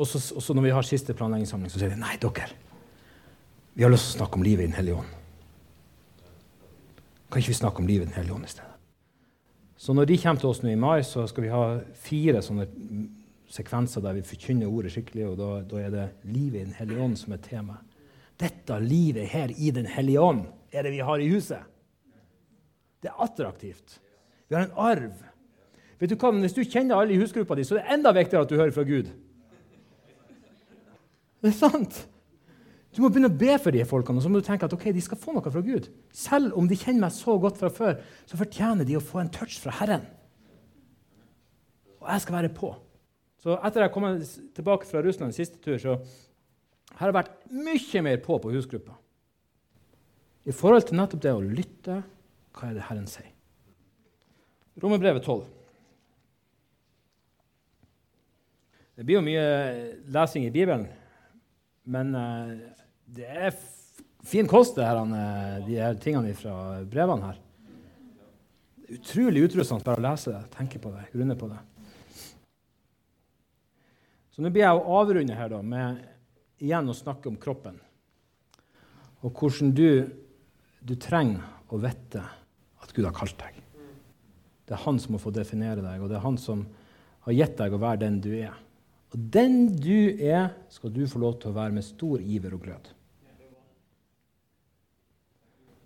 Og 0.01 0.09
så 0.09 0.57
når 0.57 0.67
vi 0.67 0.75
har 0.77 0.85
siste 0.89 1.17
planleggingssamling, 1.17 1.73
så 1.73 1.81
sier 1.81 1.93
vi 1.93 2.01
nei, 2.01 2.17
dere, 2.21 2.51
vi 3.77 3.85
har 3.85 3.93
lyst 3.93 4.11
til 4.11 4.19
å 4.19 4.21
snakke 4.21 4.41
om 4.41 4.45
livet 4.45 4.67
i 4.67 4.69
Den 4.69 4.77
hellige 4.77 5.01
ånd. 5.01 5.17
Kan 7.31 7.41
ikke 7.41 7.53
vi 7.53 7.61
snakke 7.61 7.81
om 7.81 7.89
livet 7.89 8.09
i 8.09 8.11
Den 8.11 8.19
hellige 8.19 8.37
ånd 8.37 8.49
i 8.49 8.53
stedet? 8.53 8.80
Så 9.81 9.95
når 9.97 10.11
de 10.11 10.19
kommer 10.21 10.43
til 10.43 10.51
oss 10.51 10.61
nå 10.61 10.75
i 10.75 10.77
mai, 10.77 11.01
så 11.09 11.25
skal 11.31 11.47
vi 11.47 11.53
ha 11.55 11.65
fire 11.97 12.43
sånne 12.45 12.67
sekvenser 13.51 14.05
der 14.05 14.19
vi 14.19 14.27
forkynner 14.29 14.69
ordet 14.69 14.93
skikkelig, 14.93 15.25
og 15.31 15.39
da, 15.41 15.49
da 15.65 15.81
er 15.81 15.95
det 15.95 16.05
livet 16.29 16.61
i 16.61 16.65
Den 16.67 16.77
hellige 16.77 17.07
ånd 17.07 17.17
som 17.17 17.33
er 17.33 17.41
tema. 17.47 17.79
Dette 18.41 18.77
livet 18.85 19.31
her 19.33 19.55
i 19.57 19.73
Den 19.73 19.89
hellige 19.89 20.21
ånd 20.21 20.45
er 20.71 20.85
det 20.85 20.93
vi 20.93 21.01
har 21.05 21.25
i 21.25 21.31
huset. 21.33 21.65
Det 23.01 23.09
er 23.09 23.25
attraktivt. 23.25 23.97
Vi 24.51 24.59
har 24.59 24.69
en 24.69 24.77
arv. 24.77 25.25
Vet 26.01 26.13
du 26.13 26.17
hva? 26.21 26.35
Hvis 26.43 26.57
du 26.57 26.61
kjenner 26.61 27.01
alle 27.01 27.17
i 27.17 27.21
husgruppa 27.21 27.57
di, 27.57 27.65
så 27.65 27.79
er 27.79 27.81
det 27.81 27.97
enda 27.97 28.13
viktigere 28.17 28.45
at 28.45 28.53
du 28.53 28.59
hører 28.61 28.77
fra 28.77 28.85
Gud. 28.85 29.09
Det 31.41 31.55
er 31.55 31.57
sant. 31.57 32.03
Du 32.91 33.03
må 33.05 33.11
begynne 33.11 33.31
å 33.31 33.39
be 33.39 33.55
for 33.63 33.75
de 33.75 33.85
folkene, 33.87 34.19
og 34.19 34.25
så 34.25 34.31
må 34.31 34.41
du 34.41 34.47
tenke 34.47 34.67
at 34.67 34.73
okay, 34.75 34.91
de 34.95 35.03
skal 35.05 35.19
få 35.21 35.35
noe 35.37 35.53
fra 35.53 35.63
Gud. 35.63 35.87
Selv 36.15 36.57
om 36.59 36.67
de 36.67 36.79
kjenner 36.79 37.05
meg 37.05 37.15
så 37.15 37.37
godt 37.39 37.61
fra 37.61 37.71
før, 37.71 38.01
så 38.27 38.39
fortjener 38.41 38.89
de 38.89 38.97
å 38.99 39.05
få 39.05 39.23
en 39.23 39.31
touch 39.31 39.61
fra 39.63 39.75
Herren. 39.79 40.09
Og 42.01 42.09
jeg 42.11 42.25
skal 42.25 42.39
være 42.41 42.51
på. 42.57 42.73
Så 43.41 43.55
etter 43.57 43.85
jeg 43.85 43.95
kom 43.95 44.09
tilbake 44.57 44.89
fra 44.89 45.05
Russland 45.05 45.37
siste 45.37 45.61
tur, 45.63 45.79
så 45.81 46.01
har 46.99 47.09
jeg 47.09 47.17
vært 47.21 47.37
mye 47.55 48.03
mer 48.05 48.19
på 48.25 48.41
på 48.43 48.53
husgruppa. 48.53 48.97
I 50.49 50.57
forhold 50.57 50.89
til 50.89 50.99
nettopp 50.99 51.23
det 51.23 51.37
å 51.37 51.45
lytte. 51.45 52.01
Hva 52.57 52.71
er 52.71 52.77
det 52.77 52.87
Herren 52.89 53.07
sier? 53.09 53.31
Romerbrevet 54.83 55.23
12. 55.23 55.45
Det 58.99 59.07
blir 59.07 59.21
jo 59.21 59.25
mye 59.25 59.45
lesing 60.13 60.45
i 60.45 60.53
Bibelen, 60.53 60.89
men 61.91 62.15
uh, 62.15 62.55
det 63.11 63.27
er 63.27 63.55
fin 64.27 64.49
kost, 64.49 64.77
det 64.77 64.87
her, 64.87 65.01
eh, 65.01 65.67
de 65.67 65.79
her 65.81 65.97
tingene 66.01 66.35
fra 66.37 66.55
brevene 66.87 67.31
her. 67.31 67.41
Er 68.87 68.99
utrolig 68.99 69.45
utrustende 69.47 69.87
bare 69.87 70.03
å 70.03 70.05
lese 70.05 70.35
det, 70.35 70.43
tenke 70.55 70.81
på 70.83 70.93
det, 70.95 71.07
grunne 71.15 71.37
på 71.39 71.49
det. 71.51 71.59
Så 74.31 74.45
nå 74.45 74.53
blir 74.53 74.67
jeg 74.67 74.79
å 74.79 74.99
avrunde 75.01 75.37
her 75.37 75.51
da, 75.53 75.63
med 75.63 76.05
igjen 76.61 76.91
å 76.91 76.97
snakke 76.97 77.31
om 77.31 77.39
kroppen. 77.41 77.81
Og 79.25 79.33
hvordan 79.37 79.73
du, 79.77 80.07
du 80.81 80.95
trenger 81.01 81.43
å 81.71 81.81
vite 81.81 82.23
at 82.81 82.95
Gud 82.95 83.07
har 83.07 83.17
kalt 83.17 83.39
deg. 83.41 83.59
Det 84.67 84.77
er 84.77 84.85
han 84.85 85.01
som 85.03 85.17
må 85.17 85.21
få 85.21 85.33
definere 85.35 85.83
deg, 85.83 86.03
og 86.03 86.11
det 86.11 86.19
er 86.21 86.25
han 86.25 86.39
som 86.39 86.63
har 87.27 87.37
gitt 87.37 87.57
deg 87.59 87.75
å 87.75 87.81
være 87.83 88.05
den 88.05 88.21
du 88.23 88.31
er. 88.39 88.55
Og 89.11 89.19
den 89.35 89.65
du 89.75 90.15
er, 90.23 90.53
skal 90.71 90.93
du 90.95 91.03
få 91.11 91.21
lov 91.23 91.39
til 91.41 91.51
å 91.51 91.57
være 91.57 91.75
med 91.75 91.87
stor 91.87 92.23
iver 92.23 92.55
og 92.55 92.67
glød. 92.67 92.91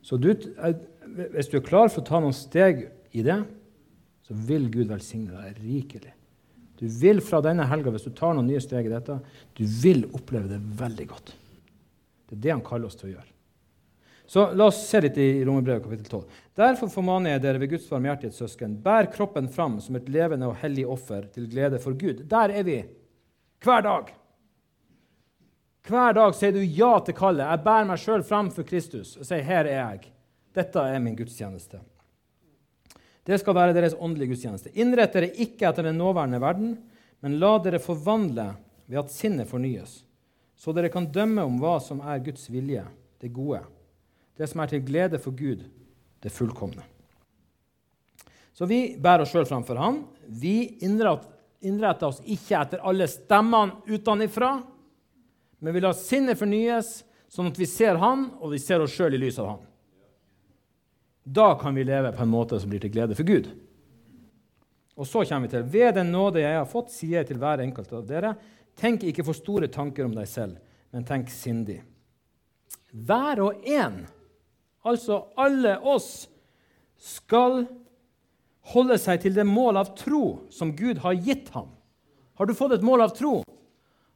Så 0.05 0.19
du, 0.21 0.35
hvis 0.35 1.49
du 1.49 1.57
er 1.57 1.65
klar 1.65 1.89
for 1.89 2.03
å 2.03 2.09
ta 2.09 2.21
noen 2.21 2.37
steg 2.37 2.85
i 3.17 3.23
det, 3.25 3.39
så 4.25 4.37
vil 4.49 4.69
Gud 4.73 4.91
velsigne 4.93 5.33
deg 5.33 5.63
rikelig. 5.65 6.13
Du 6.77 6.85
vil 6.91 7.23
fra 7.25 7.41
denne 7.45 7.65
helga, 7.71 7.93
hvis 7.95 8.05
du 8.05 8.13
tar 8.17 8.35
noen 8.37 8.49
nye 8.51 8.61
steg 8.61 8.89
i 8.89 8.93
dette, 8.93 9.17
du 9.57 9.63
vil 9.65 10.05
oppleve 10.13 10.51
det 10.51 10.59
veldig 10.81 11.07
godt. 11.09 11.33
Det 12.29 12.37
er 12.37 12.43
det 12.45 12.53
han 12.53 12.65
kaller 12.67 12.91
oss 12.91 12.99
til 13.01 13.13
å 13.13 13.15
gjøre. 13.15 13.31
Så 14.27 14.47
La 14.57 14.67
oss 14.71 14.81
se 14.89 15.01
litt 15.05 15.17
i 15.21 15.45
Romerbrevet 15.45 15.85
kapittel 15.85 16.09
12. 16.09 16.43
Derfor 16.57 16.91
formaner 16.93 17.35
jeg 17.35 17.45
dere 17.45 17.61
ved 17.61 17.75
Guds 17.75 17.89
barmhjertighet, 17.93 18.37
søsken, 18.37 18.77
bær 18.85 19.09
kroppen 19.13 19.51
fram 19.53 19.77
som 19.85 19.97
et 19.99 20.09
levende 20.13 20.49
og 20.49 20.57
hellig 20.63 20.87
offer 20.89 21.29
til 21.33 21.49
glede 21.53 21.81
for 21.81 21.97
Gud. 22.01 22.25
Der 22.29 22.53
er 22.57 22.65
vi 22.67 22.79
hver 23.65 23.83
dag. 23.85 24.13
Hver 25.85 26.15
dag 26.17 26.37
sier 26.37 26.55
du 26.55 26.63
ja 26.65 26.93
til 27.05 27.17
kallet. 27.17 27.45
Jeg 27.45 27.65
bærer 27.65 27.89
meg 27.89 28.01
sjøl 28.01 28.23
fram 28.25 28.49
for 28.53 28.65
Kristus 28.65 29.17
og 29.19 29.27
sier 29.29 29.43
'Her 29.45 29.67
er 29.67 29.81
jeg'. 29.81 30.11
Dette 30.55 30.79
er 30.79 30.99
min 30.99 31.17
gudstjeneste. 31.17 31.81
Det 33.25 33.41
skal 33.41 33.55
være 33.55 33.75
deres 33.75 33.97
åndelige 33.99 34.29
gudstjeneste. 34.29 34.71
Innrett 34.75 35.13
dere 35.13 35.33
ikke 35.33 35.69
etter 35.69 35.83
den 35.83 35.99
nåværende 35.99 36.41
verden, 36.41 36.79
men 37.21 37.39
la 37.41 37.59
dere 37.59 37.81
forvandle 37.81 38.55
ved 38.87 38.99
at 38.99 39.11
sinnet 39.11 39.49
fornyes, 39.49 40.05
så 40.57 40.73
dere 40.73 40.93
kan 40.93 41.09
dømme 41.11 41.43
om 41.43 41.57
hva 41.59 41.79
som 41.81 42.01
er 42.01 42.21
Guds 42.25 42.51
vilje, 42.53 42.85
det 43.21 43.33
gode, 43.33 43.63
det 44.37 44.49
som 44.51 44.61
er 44.61 44.67
til 44.67 44.85
glede 44.85 45.19
for 45.19 45.33
Gud, 45.33 45.65
det 46.21 46.33
fullkomne. 46.33 46.85
Så 48.55 48.69
vi 48.71 48.97
bærer 49.01 49.25
oss 49.25 49.33
sjøl 49.35 49.49
framfor 49.49 49.81
Han. 49.81 50.05
Vi 50.29 50.79
innretter 50.87 51.34
oss 52.05 52.21
ikke 52.25 52.61
etter 52.61 52.83
alle 52.85 53.09
stemmene 53.09 53.83
utenfra 53.89 54.55
men 55.65 55.75
vi 55.75 55.81
lar 55.81 55.95
sinnet 55.97 56.37
fornyes, 56.37 56.89
sånn 57.33 57.47
at 57.49 57.57
vi 57.57 57.65
ser 57.65 57.97
Han, 57.97 58.27
og 58.37 58.51
vi 58.53 58.59
ser 58.61 58.83
oss 58.85 58.93
sjøl 58.93 59.15
i 59.17 59.21
lys 59.23 59.39
av 59.41 59.47
Han. 59.49 59.63
Da 61.25 61.55
kan 61.57 61.73
vi 61.73 61.87
leve 61.89 62.11
på 62.13 62.21
en 62.21 62.29
måte 62.29 62.59
som 62.61 62.69
blir 62.69 62.83
til 62.85 62.93
glede 62.93 63.17
for 63.17 63.25
Gud. 63.25 63.49
Og 64.93 65.09
så 65.09 65.23
kommer 65.25 65.49
vi 65.49 65.55
til 65.55 65.65
Ved 65.73 65.97
den 65.97 66.13
nåde 66.13 66.43
jeg 66.43 66.59
har 66.59 66.69
fått, 66.69 66.93
sier 66.93 67.23
jeg 67.23 67.31
til 67.31 67.41
hver 67.41 67.65
enkelt 67.65 67.97
av 67.97 68.05
dere, 68.11 68.35
tenk 68.77 69.07
ikke 69.09 69.25
for 69.25 69.41
store 69.41 69.71
tanker 69.73 70.05
om 70.05 70.13
deg 70.13 70.29
selv, 70.29 70.61
men 70.93 71.09
tenk 71.09 71.33
sindig. 71.33 71.79
Hver 72.93 73.41
og 73.41 73.65
en, 73.65 74.03
altså 74.85 75.23
alle 75.41 75.79
oss, 75.81 76.27
skal 77.01 77.63
holde 78.73 78.97
seg 79.01 79.21
til 79.23 79.35
det 79.37 79.45
mål 79.49 79.81
av 79.83 79.93
tro 79.99 80.47
som 80.53 80.73
Gud 80.77 81.03
har 81.05 81.17
gitt 81.19 81.51
ham. 81.57 81.69
Har 82.39 82.49
du 82.49 82.55
fått 82.57 82.77
et 82.79 82.87
mål 82.87 83.05
av 83.05 83.15
tro? 83.17 83.43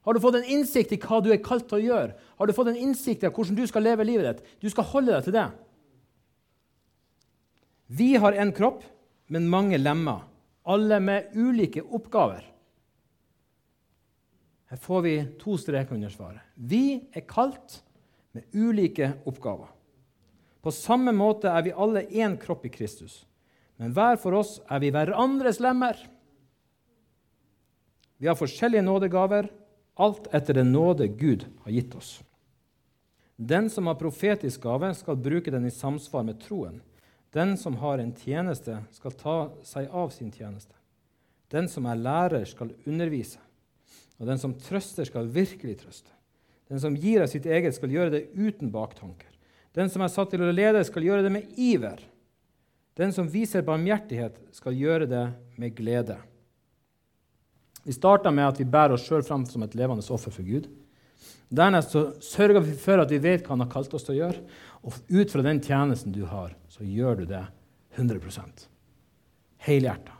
Har 0.07 0.15
du 0.15 0.21
fått 0.23 0.39
en 0.39 0.51
innsikt 0.57 0.93
i 0.95 0.99
hva 1.01 1.19
du 1.21 1.29
er 1.33 1.41
kalt 1.43 1.67
til 1.69 1.79
å 1.79 1.85
gjøre? 1.85 2.15
Har 2.39 2.47
du 2.47 2.55
fått 2.55 2.71
en 2.71 2.79
innsikt 2.79 3.23
i 3.23 3.29
hvordan 3.29 3.57
du 3.57 3.65
skal 3.69 3.85
leve 3.85 4.07
livet 4.07 4.39
ditt? 4.39 4.55
Du 4.63 4.69
skal 4.71 4.87
holde 4.89 5.13
deg 5.13 5.27
til 5.27 5.35
det. 5.35 5.47
Vi 7.99 8.13
har 8.21 8.37
én 8.37 8.53
kropp, 8.55 8.83
men 9.29 9.49
mange 9.49 9.77
lemmer, 9.77 10.23
alle 10.65 10.99
med 11.01 11.33
ulike 11.37 11.83
oppgaver. 11.83 12.43
Her 14.69 14.77
får 14.77 15.01
vi 15.01 15.15
to 15.41 15.57
streker 15.57 15.97
under 15.97 16.11
svaret. 16.13 16.41
Vi 16.53 17.09
er 17.13 17.25
kalt 17.25 17.79
med 18.37 18.45
ulike 18.53 19.15
oppgaver. 19.29 19.71
På 20.61 20.73
samme 20.75 21.13
måte 21.15 21.49
er 21.49 21.65
vi 21.65 21.73
alle 21.73 22.05
én 22.09 22.35
kropp 22.37 22.67
i 22.67 22.73
Kristus, 22.73 23.23
men 23.79 23.93
hver 23.95 24.19
for 24.19 24.35
oss 24.41 24.57
er 24.67 24.81
vi 24.83 24.91
hverandres 24.91 25.61
lemmer. 25.63 25.95
Vi 28.19 28.27
har 28.27 28.35
forskjellige 28.35 28.83
nådegaver 28.83 29.47
alt 29.99 30.27
etter 30.35 30.59
den 30.59 30.73
nåde 30.75 31.07
Gud 31.07 31.45
har 31.63 31.71
gitt 31.71 31.95
oss. 31.95 32.17
Den 33.39 33.69
som 33.71 33.87
har 33.87 33.95
profetisk 33.95 34.65
gave, 34.67 34.91
skal 34.95 35.15
bruke 35.15 35.51
den 35.51 35.65
i 35.67 35.71
samsvar 35.71 36.25
med 36.27 36.41
troen. 36.43 36.81
Den 37.31 37.55
som 37.57 37.77
har 37.79 38.01
en 38.01 38.11
tjeneste, 38.11 38.81
skal 38.91 39.15
ta 39.15 39.37
seg 39.63 39.87
av 39.95 40.11
sin 40.11 40.31
tjeneste. 40.31 40.75
Den 41.47 41.69
som 41.71 41.87
er 41.87 41.99
lærer, 41.99 42.43
skal 42.49 42.73
undervise. 42.83 43.39
Og 44.19 44.27
den 44.27 44.41
som 44.41 44.57
trøster, 44.59 45.07
skal 45.07 45.31
virkelig 45.31 45.77
trøste. 45.85 46.11
Den 46.67 46.83
som 46.83 46.97
gir 46.99 47.23
av 47.23 47.31
sitt 47.31 47.47
eget, 47.47 47.77
skal 47.77 47.95
gjøre 47.95 48.17
det 48.17 48.25
uten 48.35 48.73
baktanker. 48.75 49.31
Den 49.71 49.87
som 49.91 50.03
er 50.03 50.11
satt 50.11 50.33
til 50.33 50.43
å 50.43 50.51
lede, 50.51 50.83
skal 50.83 51.07
gjøre 51.07 51.23
det 51.23 51.31
med 51.31 51.55
iver. 51.55 52.03
Den 52.99 53.13
som 53.15 53.29
viser 53.31 53.63
barmhjertighet, 53.63 54.35
skal 54.51 54.75
gjøre 54.75 55.07
det 55.07 55.25
med 55.59 55.75
glede. 55.77 56.17
Vi 57.85 57.95
starta 57.95 58.31
med 58.31 58.49
at 58.49 58.59
vi 58.59 58.67
bærer 58.67 58.97
oss 58.97 59.05
sjøl 59.07 59.23
fram 59.23 59.45
som 59.47 59.63
et 59.63 59.77
levende 59.79 60.03
offer 60.11 60.33
for 60.35 60.43
Gud. 60.43 60.67
Dernest 61.49 61.95
så 61.95 62.01
sørger 62.21 62.61
vi 62.61 62.75
for 62.77 63.01
at 63.01 63.11
vi 63.13 63.21
vet 63.23 63.45
hva 63.45 63.55
han 63.55 63.63
har 63.63 63.71
kalt 63.71 63.93
oss 63.95 64.05
til 64.05 64.17
å 64.17 64.19
gjøre. 64.19 64.43
Og 64.83 64.99
ut 65.15 65.31
fra 65.31 65.45
den 65.45 65.61
tjenesten 65.63 66.13
du 66.13 66.25
har, 66.29 66.51
så 66.69 66.83
gjør 66.85 67.21
du 67.21 67.29
det 67.31 67.45
100% 67.97 68.67
helhjerta? 69.65 70.15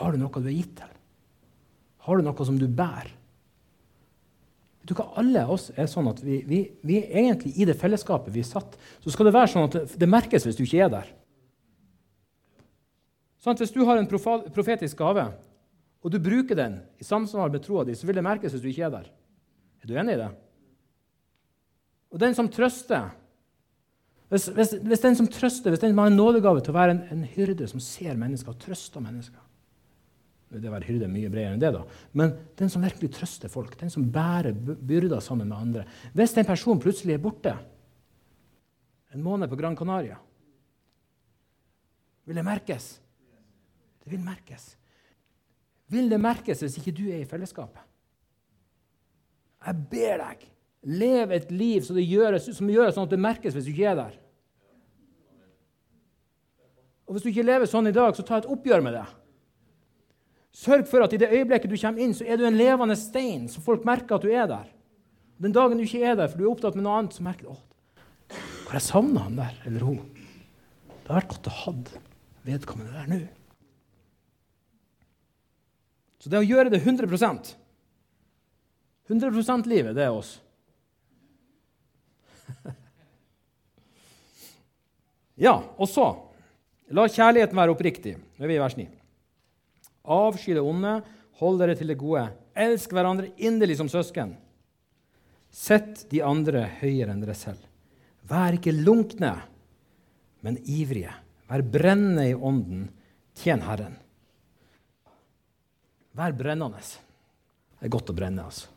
Har 0.00 0.12
du 0.12 0.20
noe 0.20 0.42
du 0.42 0.50
er 0.50 0.58
gitt 0.58 0.76
til? 0.78 0.92
Har 2.06 2.18
du 2.18 2.26
noe 2.26 2.46
som 2.46 2.58
du 2.58 2.66
bærer? 2.68 3.14
Vet 4.80 4.92
du 4.92 4.96
hva, 4.96 5.10
Alle 5.20 5.46
oss 5.52 5.68
er 5.76 5.88
sånn 5.90 6.08
at 6.10 6.22
vi, 6.24 6.40
vi, 6.48 6.60
vi 6.86 7.00
er 7.02 7.24
egentlig 7.24 7.54
i 7.56 7.66
det 7.68 7.76
fellesskapet 7.78 8.32
vi 8.34 8.44
er 8.44 8.48
satt. 8.48 8.78
Så 9.02 9.12
skal 9.12 9.28
det 9.28 9.36
være 9.36 9.52
sånn 9.52 9.68
at 9.68 9.96
det, 9.98 10.08
merkes 10.08 10.46
hvis 10.46 10.58
du 10.58 10.64
ikke 10.64 10.84
er 10.86 10.94
der. 10.94 11.10
Sånn 13.40 13.56
Hvis 13.56 13.72
du 13.72 13.80
har 13.88 13.96
en 13.96 14.08
profetisk 14.08 14.98
gave, 15.00 15.30
og 16.00 16.12
du 16.12 16.18
bruker 16.20 16.56
den 16.56 16.78
i 17.00 17.04
samsvar 17.04 17.52
med 17.52 17.64
troa 17.64 17.86
di, 17.88 17.94
så 17.96 18.08
vil 18.08 18.16
det 18.16 18.24
merkes 18.24 18.52
hvis 18.52 18.62
du 18.62 18.68
ikke 18.68 18.86
er 18.88 18.94
der. 18.94 19.08
Er 19.80 19.88
du 19.88 19.96
enig 19.96 20.16
i 20.16 20.20
det? 20.20 20.28
Og 22.10 22.20
den 22.20 22.36
som 22.36 22.48
trøster 22.52 23.10
hvis, 24.30 24.44
hvis, 24.54 24.76
hvis 24.86 25.02
den 25.02 25.16
som 25.18 25.26
trøster, 25.26 25.72
hvis 25.72 25.80
den 25.82 25.96
har 25.98 26.06
en 26.06 26.14
nådegave 26.14 26.60
til 26.62 26.70
å 26.70 26.76
være 26.76 26.92
en, 26.94 27.00
en 27.10 27.24
hyrde 27.32 27.66
som 27.66 27.80
ser 27.82 28.14
mennesker 28.14 28.52
og 28.52 28.60
trøster 28.62 29.02
mennesker 29.02 29.42
det 30.58 30.66
å 30.66 30.74
være 30.74 30.88
hyrde 30.88 31.06
er 31.06 31.12
mye 31.12 31.30
bredere 31.30 31.54
enn 31.54 31.62
det, 31.62 31.70
da. 31.74 31.84
Men 32.18 32.32
den 32.58 32.70
som 32.72 32.82
virkelig 32.82 33.12
trøster 33.14 33.52
folk, 33.52 33.76
den 33.78 33.92
som 33.92 34.08
bærer 34.10 34.54
byrder 34.54 35.22
sammen 35.22 35.46
med 35.46 35.58
andre 35.58 35.84
Hvis 36.16 36.34
en 36.34 36.48
person 36.48 36.80
plutselig 36.82 37.14
er 37.14 37.22
borte 37.22 37.54
en 39.14 39.22
måned 39.22 39.50
på 39.50 39.58
Gran 39.58 39.76
Canaria, 39.78 40.16
vil 42.26 42.38
det 42.38 42.46
merkes? 42.46 42.92
Det 44.10 44.16
vil 44.16 44.26
merkes. 44.26 44.64
Vil 45.90 46.08
det 46.10 46.18
merkes 46.18 46.64
hvis 46.64 46.80
ikke 46.80 46.94
du 46.98 47.04
er 47.12 47.20
i 47.22 47.28
fellesskapet? 47.28 47.84
Jeg 49.60 49.76
ber 49.92 50.18
deg, 50.18 50.42
lev 50.98 51.34
et 51.36 51.52
liv 51.54 51.84
som 51.86 51.98
gjør, 52.00 52.38
som 52.42 52.72
gjøres 52.72 52.96
sånn 52.96 53.06
at 53.06 53.14
det 53.14 53.20
merkes 53.22 53.54
hvis 53.54 53.68
du 53.68 53.70
ikke 53.70 53.86
er 53.92 53.98
der. 54.00 54.18
Og 57.06 57.14
Hvis 57.14 57.22
du 57.22 57.30
ikke 57.30 57.46
lever 57.46 57.70
sånn 57.70 57.90
i 57.90 57.94
dag, 57.94 58.14
så 58.14 58.26
ta 58.26 58.40
et 58.40 58.50
oppgjør 58.50 58.82
med 58.86 58.98
det. 58.98 59.06
Sørg 60.58 60.86
for 60.90 61.06
at 61.06 61.14
i 61.14 61.22
det 61.22 61.30
øyeblikket 61.30 61.70
du 61.70 61.78
kommer 61.78 62.02
inn, 62.02 62.14
så 62.14 62.26
er 62.26 62.38
du 62.38 62.46
en 62.46 62.58
levende 62.58 62.98
stein, 62.98 63.46
så 63.50 63.62
folk 63.62 63.86
merker 63.86 64.18
at 64.18 64.26
du 64.26 64.30
er 64.34 64.50
der. 64.50 64.70
Den 65.42 65.54
dagen 65.54 65.78
du 65.78 65.86
ikke 65.86 66.02
er 66.02 66.18
der, 66.18 66.30
for 66.30 66.38
du 66.38 66.48
er 66.48 66.50
opptatt 66.50 66.78
med 66.78 66.86
noe 66.86 66.98
annet, 66.98 67.14
så 67.14 67.26
merker 67.26 67.46
du 67.46 67.54
at 67.54 67.66
jeg 68.74 68.86
savna 68.86 69.26
han 69.26 69.38
der 69.38 69.54
eller 69.66 69.86
hun. 69.86 70.02
Det 71.02 71.10
har 71.10 71.22
vært 71.22 71.32
godt 71.36 71.50
å 71.50 71.58
ha 71.60 71.72
vedkommende 72.46 72.94
der 72.94 73.10
nå. 73.10 73.26
Så 76.20 76.28
det 76.28 76.38
å 76.40 76.46
gjøre 76.46 76.70
det 76.72 76.82
100% 76.84 77.56
100 79.10 79.30
%-livet, 79.34 79.96
det 79.96 80.04
er 80.06 80.14
oss. 80.14 80.36
ja, 85.46 85.56
og 85.76 85.88
så 85.90 86.06
La 86.90 87.04
kjærligheten 87.06 87.54
være 87.54 87.70
oppriktig. 87.70 88.16
Nå 88.18 88.42
er 88.42 88.50
vi 88.50 88.56
i 88.56 88.62
vers 88.62 88.74
9. 88.74 88.84
Avsky 90.10 90.56
det 90.56 90.62
onde, 90.64 90.96
hold 91.38 91.60
dere 91.62 91.76
til 91.78 91.92
det 91.92 92.00
gode. 92.00 92.24
Elsk 92.58 92.90
hverandre 92.96 93.30
inderlig 93.38 93.76
som 93.78 93.90
søsken. 93.90 94.32
Sett 95.54 96.02
de 96.10 96.22
andre 96.26 96.64
høyere 96.80 97.14
enn 97.14 97.22
dere 97.22 97.36
selv. 97.38 97.62
Vær 98.26 98.58
ikke 98.58 98.74
lunkne, 98.74 99.36
men 100.42 100.58
ivrige. 100.66 101.14
Vær 101.50 101.62
brennende 101.62 102.26
i 102.30 102.34
ånden. 102.34 102.88
Tjen 103.38 103.62
Herren. 103.62 103.94
Vær 106.18 106.34
brennende. 106.36 106.82
Det 106.82 107.86
er 107.86 107.92
godt 107.92 108.10
å 108.12 108.16
brenne, 108.16 108.44
altså. 108.44 108.68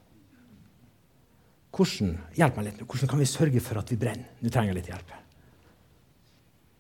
Hvordan, 1.73 2.13
hjelp 2.37 2.57
meg 2.59 2.67
litt 2.67 2.81
nå. 2.81 2.85
Hvordan 2.85 3.09
kan 3.09 3.21
vi 3.23 3.29
sørge 3.29 3.61
for 3.65 3.81
at 3.81 3.89
vi 3.89 3.97
brenner? 3.99 4.29
Nå 4.39 4.51
trenger 4.53 4.73
jeg 4.73 4.77
litt 4.77 4.91
hjelp. 4.91 5.13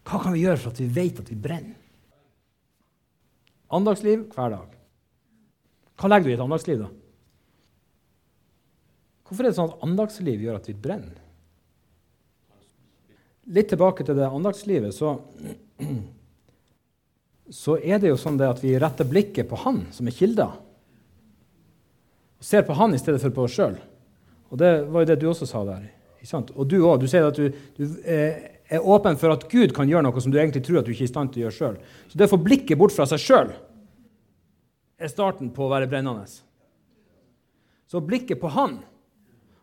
Hva 0.03 0.19
kan 0.21 0.35
vi 0.35 0.43
gjøre 0.43 0.59
for 0.61 0.73
at 0.73 0.81
vi 0.83 0.89
vet 0.93 1.21
at 1.23 1.31
vi 1.31 1.37
brenner? 1.39 1.79
Andagsliv 3.73 4.27
hver 4.35 4.53
dag. 4.53 4.75
Hva 5.97 6.11
legger 6.11 6.29
du 6.29 6.33
i 6.33 6.37
et 6.37 6.45
andagsliv, 6.45 6.83
da? 6.83 6.91
Hvorfor 9.23 9.45
er 9.47 9.49
det 9.49 9.57
sånn 9.57 9.71
at 9.71 9.85
andagsliv 9.87 10.43
gjør 10.45 10.59
at 10.59 10.69
vi 10.69 10.75
brenner? 10.77 11.21
Litt 13.53 13.71
tilbake 13.73 14.05
til 14.05 14.19
det 14.19 14.29
andagslivet, 14.29 14.93
så, 14.95 15.15
så 17.51 17.75
er 17.77 17.99
det 17.99 18.11
jo 18.11 18.19
sånn 18.19 18.37
det 18.39 18.47
at 18.47 18.61
vi 18.63 18.75
retter 18.79 19.07
blikket 19.07 19.49
på 19.49 19.59
Han 19.65 19.83
som 19.91 20.07
er 20.07 20.15
kilda. 20.15 20.47
Ser 22.43 22.63
på 22.67 22.75
Han 22.77 22.95
i 22.95 23.01
stedet 23.01 23.21
for 23.23 23.35
på 23.35 23.47
oss 23.47 23.57
sjøl. 23.57 23.75
Og 24.53 24.59
det 24.61 24.71
var 24.87 25.03
jo 25.03 25.09
det 25.09 25.19
du 25.19 25.27
også 25.31 25.47
sa 25.49 25.63
der. 25.67 25.89
Og 26.55 26.63
du 26.69 26.77
òg. 26.85 27.01
Du 27.01 27.07
sier 27.11 27.27
at 27.27 27.35
du, 27.35 27.49
du 27.75 27.83
eh, 28.07 28.53
er 28.71 28.85
åpen 28.87 29.17
for 29.19 29.33
at 29.33 29.45
Gud 29.51 29.73
kan 29.75 29.89
gjøre 29.89 30.05
noe 30.05 30.23
som 30.23 30.31
du 30.31 30.39
egentlig 30.39 30.63
tror 30.63 30.79
at 30.79 30.87
du 30.87 30.93
ikke 30.93 31.03
er 31.03 31.09
i 31.09 31.13
stand 31.13 31.33
til 31.33 31.43
å 31.43 31.45
gjøre 31.47 31.57
sjøl. 31.57 31.77
Så 32.11 32.19
det 32.19 32.29
å 32.29 32.33
få 32.35 32.39
blikket 32.45 32.79
bort 32.79 32.95
fra 32.95 33.07
seg 33.09 33.21
sjøl 33.21 33.51
er 35.03 35.11
starten 35.11 35.51
på 35.53 35.65
å 35.65 35.71
være 35.73 35.89
brennende. 35.91 36.23
Så 37.89 38.01
blikket 38.01 38.39
på 38.41 38.51
Han, 38.55 38.79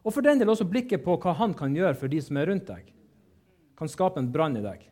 og 0.04 0.14
for 0.14 0.24
den 0.24 0.40
del 0.40 0.52
også 0.52 0.68
blikket 0.68 1.02
på 1.04 1.16
hva 1.20 1.34
Han 1.40 1.56
kan 1.56 1.74
gjøre 1.76 1.96
for 1.98 2.12
de 2.12 2.20
som 2.22 2.36
er 2.36 2.50
rundt 2.50 2.68
deg, 2.68 2.92
kan 3.78 3.88
skape 3.88 4.20
en 4.20 4.28
brann 4.32 4.58
i 4.60 4.64
deg. 4.64 4.84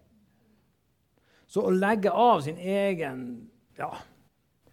Så 1.49 1.65
å 1.65 1.73
legge 1.73 2.13
av 2.13 2.43
sin 2.45 2.59
egen 2.61 3.23
ja, 3.79 3.93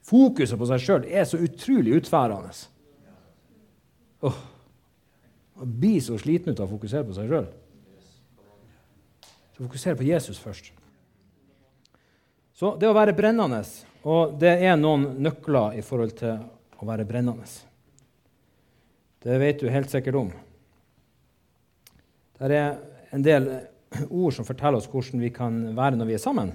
Fokuset 0.05 0.59
på 0.59 0.67
seg 0.69 0.81
sjøl 0.83 1.05
er 1.09 1.25
så 1.25 1.39
utrolig 1.41 1.95
utfærende. 1.97 2.51
Oh, 4.25 4.37
man 5.57 5.71
blir 5.81 5.97
så 6.03 6.17
sliten 6.21 6.53
ut 6.53 6.59
av 6.59 6.67
å 6.67 6.75
fokusere 6.75 7.07
på 7.07 7.15
seg 7.17 7.31
sjøl. 7.31 7.47
Så 9.55 9.63
fokuser 9.63 9.97
på 9.97 10.05
Jesus 10.05 10.41
først. 10.41 10.69
Så 12.55 12.75
det 12.79 12.87
å 12.87 12.95
være 12.95 13.15
brennende 13.17 13.63
Og 14.05 14.37
det 14.39 14.53
er 14.63 14.75
noen 14.77 15.15
nøkler 15.17 15.79
i 15.79 15.81
forhold 15.81 16.13
til 16.19 16.37
å 16.77 16.85
være 16.85 17.07
brennende. 17.09 17.47
Det 19.25 19.39
vet 19.41 19.59
du 19.59 19.69
helt 19.69 19.89
sikkert 19.89 20.15
om. 20.19 20.29
Det 22.37 22.51
er 22.51 22.77
en 23.09 23.23
del 23.25 23.49
ord 24.09 24.35
som 24.35 24.45
forteller 24.45 24.77
oss 24.77 24.91
hvordan 24.91 25.23
vi 25.23 25.31
kan 25.33 25.75
være 25.75 25.97
når 25.97 26.11
vi 26.11 26.13
er 26.13 26.21
sammen. 26.21 26.53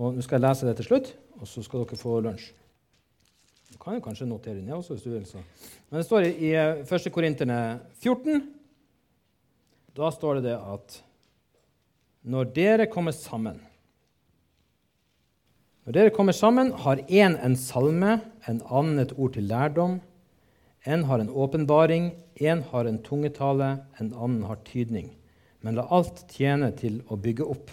Og 0.00 0.16
Nå 0.16 0.24
skal 0.24 0.38
jeg 0.38 0.46
lese 0.46 0.64
det 0.64 0.78
til 0.78 0.86
slutt, 0.88 1.12
og 1.36 1.48
så 1.48 1.60
skal 1.64 1.82
dere 1.82 1.98
få 2.00 2.14
lunsj. 2.24 2.46
Du 3.70 3.76
kan 3.78 3.98
jo 3.98 4.02
kanskje 4.02 4.26
notere 4.26 4.62
ned 4.62 4.72
også 4.78 4.96
hvis 4.96 5.04
du 5.04 5.10
vil. 5.12 5.26
Så. 5.28 5.42
Men 5.90 6.00
det 6.00 6.06
står 6.08 6.26
i 6.30 6.54
1. 6.56 7.10
Korinterne 7.12 7.58
14. 8.00 8.46
Da 9.96 10.08
står 10.14 10.38
det 10.38 10.48
det 10.48 10.56
at 10.56 10.96
når 12.20 12.48
dere 12.56 12.86
kommer 12.90 13.14
sammen 13.16 13.60
Når 15.84 15.94
dere 15.96 16.12
kommer 16.14 16.36
sammen, 16.36 16.72
har 16.76 17.00
én 17.08 17.34
en 17.40 17.56
salme, 17.56 18.20
en 18.46 18.60
annen 18.68 19.00
et 19.00 19.14
ord 19.16 19.32
til 19.34 19.48
lærdom, 19.48 19.96
en 20.86 21.04
har 21.08 21.18
en 21.18 21.30
åpenbaring, 21.32 22.12
en 22.36 22.62
har 22.70 22.86
en 22.86 23.00
tungetale, 23.02 23.70
en 23.98 24.12
annen 24.12 24.44
har 24.44 24.60
tydning. 24.68 25.08
Men 25.64 25.80
la 25.80 25.88
alt 25.90 26.26
tjene 26.30 26.68
til 26.76 27.00
å 27.08 27.16
bygge 27.16 27.48
opp. 27.48 27.72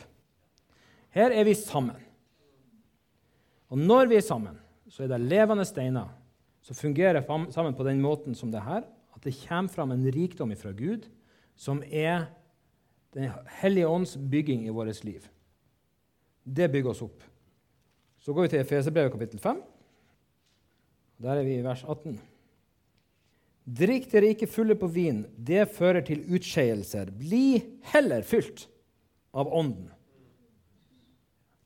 Her 1.14 1.36
er 1.36 1.46
vi 1.46 1.54
sammen. 1.60 2.07
Og 3.72 3.80
når 3.80 4.08
vi 4.12 4.18
er 4.20 4.26
sammen, 4.26 4.56
så 4.88 5.04
er 5.04 5.12
det 5.12 5.26
levende 5.28 5.66
steiner 5.68 6.12
som 6.64 6.76
fungerer 6.76 7.24
sammen 7.52 7.76
på 7.76 7.86
den 7.88 8.02
måten 8.04 8.36
som 8.36 8.52
det 8.52 8.64
her, 8.64 8.86
at 9.16 9.24
det 9.24 9.36
kommer 9.42 9.72
fram 9.72 9.92
en 9.92 10.06
rikdom 10.12 10.54
fra 10.56 10.72
Gud 10.72 11.08
som 11.58 11.82
er 11.84 12.28
den 13.16 13.32
hellige 13.62 13.90
ånds 13.90 14.16
bygging 14.18 14.68
i 14.68 14.74
vårt 14.74 15.04
liv. 15.04 15.26
Det 16.44 16.70
bygger 16.72 16.94
oss 16.94 17.02
opp. 17.02 17.24
Så 18.20 18.34
går 18.34 18.46
vi 18.46 18.54
til 18.54 18.62
Efeserbrevet 18.62 19.12
kapittel 19.12 19.40
5. 19.40 19.62
Der 21.24 21.40
er 21.40 21.44
vi 21.48 21.58
i 21.58 21.64
vers 21.66 21.84
18. 21.84 22.20
Drikk 23.68 24.06
dere 24.12 24.32
ikke 24.32 24.48
fulle 24.48 24.78
på 24.80 24.88
vin, 24.88 25.26
det 25.36 25.66
fører 25.76 26.06
til 26.06 26.24
utskeielser. 26.38 27.10
Bli 27.12 27.60
heller 27.92 28.24
fylt 28.24 28.68
av 29.36 29.50
Ånden. 29.52 29.90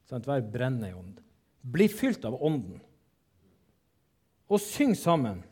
Sånn, 0.10 0.24
vær 0.26 0.42
brennende 0.42 0.90
i 0.90 0.96
ånden. 0.98 1.20
Bli 1.62 1.88
fylt 1.91 2.26
av 2.26 2.38
Ånden. 2.43 2.80
Og 4.52 4.60
syng 4.62 4.95
sammen. 4.97 5.43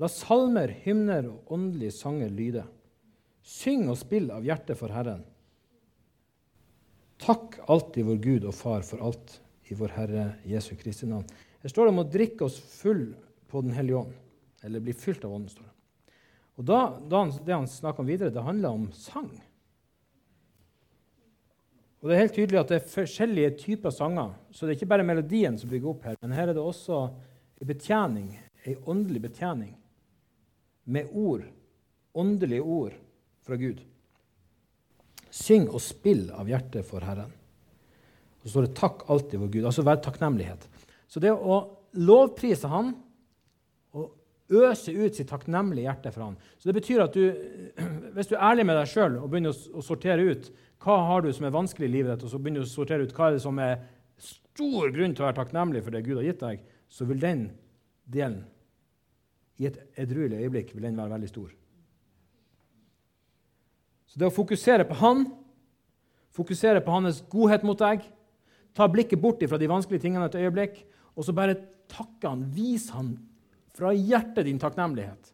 La 0.00 0.08
salmer, 0.10 0.72
hymner 0.84 1.28
og 1.30 1.52
åndelige 1.54 1.94
sanger 1.94 2.32
lyde. 2.34 2.64
Syng 3.44 3.86
og 3.92 3.98
spill 4.00 4.30
av 4.34 4.46
hjertet 4.46 4.78
for 4.80 4.94
Herren. 4.94 5.22
Takk 7.20 7.60
alltid 7.70 8.08
vår 8.08 8.22
Gud 8.24 8.46
og 8.48 8.56
Far 8.56 8.82
for 8.86 9.02
alt 9.04 9.38
i 9.70 9.76
vår 9.78 9.94
Herre 9.96 10.24
Jesu 10.48 10.74
Kristi 10.76 11.06
navn. 11.08 11.26
Her 11.62 11.72
står 11.72 11.86
det 11.86 11.94
om 11.94 12.02
å 12.02 12.10
drikke 12.16 12.48
oss 12.48 12.58
full 12.58 13.06
på 13.48 13.62
Den 13.62 13.76
hellige 13.76 14.00
ånd, 14.02 14.16
eller 14.66 14.82
bli 14.82 14.92
fylt 14.96 15.24
av 15.24 15.32
Ånden. 15.36 15.52
står 15.52 15.68
det. 15.68 15.74
Og 16.58 16.66
da, 16.68 16.80
da 17.08 17.24
Det 17.30 17.54
han 17.54 17.68
snakker 17.68 18.02
om 18.02 18.10
videre, 18.10 18.34
det 18.34 18.42
handler 18.42 18.76
om 18.76 18.88
sang. 18.92 19.30
Og 22.04 22.10
Det 22.10 22.16
er 22.18 22.20
helt 22.20 22.34
tydelig 22.36 22.58
at 22.60 22.68
det 22.68 22.76
er 22.76 22.88
forskjellige 22.92 23.50
typer 23.62 23.92
sanger, 23.94 24.34
så 24.52 24.66
det 24.66 24.74
er 24.74 24.76
ikke 24.76 24.90
bare 24.92 25.06
melodien 25.08 25.54
som 25.56 25.70
bygger 25.70 25.88
opp 25.88 26.02
her, 26.04 26.18
men 26.20 26.34
her 26.36 26.50
er 26.50 26.52
det 26.52 26.60
også 26.60 26.98
en 27.08 27.70
betjening, 27.70 28.26
en 28.68 28.90
åndelig 28.92 29.22
betjening, 29.24 29.70
med 30.84 31.08
ord, 31.16 31.46
åndelige 32.12 32.60
ord, 32.60 32.98
fra 33.44 33.56
Gud. 33.56 33.80
Syng 35.32 35.64
og 35.70 35.80
spill 35.80 36.26
av 36.36 36.48
hjertet 36.48 36.84
for 36.84 37.00
Herren. 37.08 37.32
Så 38.42 38.52
står 38.52 38.66
det 38.66 38.76
'takk 38.76 39.08
alltid 39.08 39.40
vår 39.40 39.48
Gud'. 39.48 39.66
Altså 39.66 39.82
vær 39.82 39.96
takknemlighet. 40.04 40.68
Så 41.08 41.20
det 41.20 41.32
å 41.32 41.78
lovprise 41.94 42.68
Han 42.68 42.94
øse 44.52 44.92
ut 44.92 45.16
sitt 45.16 45.30
takknemlige 45.30 45.88
hjerte 45.88 46.12
for 46.12 46.26
Han 46.26 46.36
Så 46.58 46.68
det 46.68 46.74
betyr 46.76 47.02
at 47.06 47.14
du, 47.14 47.32
hvis 48.14 48.28
du 48.28 48.36
er 48.36 48.44
ærlig 48.50 48.66
med 48.66 48.76
deg 48.76 48.90
sjøl 48.90 49.18
og 49.18 49.30
begynner 49.30 49.54
å, 49.54 49.82
sortere 49.82 50.24
ut 50.24 50.50
hva 50.84 50.98
har 51.08 51.24
du 51.24 51.30
som 51.32 51.46
er 51.46 51.54
vanskelig 51.54 51.88
i 51.88 51.92
livet 51.94 52.12
ditt, 52.12 52.24
og 52.26 52.30
så 52.30 52.38
begynner 52.38 52.60
du 52.60 52.68
å 52.68 52.74
sortere 52.74 53.06
ut 53.06 53.14
hva 53.16 53.30
er 53.30 53.38
det 53.38 53.44
som 53.44 53.58
er 53.62 53.78
stor 54.20 54.90
grunn 54.92 55.14
til 55.16 55.24
å 55.24 55.28
være 55.30 55.38
takknemlig 55.38 55.80
for 55.84 55.94
det 55.94 56.04
Gud 56.04 56.18
har 56.20 56.26
gitt 56.28 56.42
deg, 56.44 56.66
så 56.92 57.06
vil 57.08 57.22
den 57.22 57.46
delen 58.04 58.42
i 59.56 59.68
et 59.70 59.78
edruelig 59.96 60.42
øyeblikk 60.42 60.74
vil 60.74 60.84
den 60.84 60.98
være 60.98 61.14
veldig 61.14 61.30
stor. 61.30 61.48
Så 64.10 64.20
det 64.20 64.28
å 64.28 64.34
fokusere 64.34 64.84
på 64.86 64.98
Han, 65.00 65.24
fokusere 66.34 66.82
på 66.84 66.92
Hans 66.92 67.22
godhet 67.32 67.64
mot 67.66 67.80
deg, 67.80 68.04
ta 68.74 68.90
blikket 68.90 69.22
bort 69.22 69.42
fra 69.48 69.58
de 69.58 69.70
vanskelige 69.70 70.04
tingene 70.04 70.28
et 70.28 70.36
øyeblikk, 70.42 70.82
og 71.16 71.24
så 71.24 71.32
bare 71.32 71.56
takke 71.90 72.28
Han, 72.28 72.44
vise 72.52 72.92
Han 72.92 73.14
fra 73.74 73.92
hjertet 73.94 74.46
din 74.46 74.60
takknemlighet. 74.62 75.32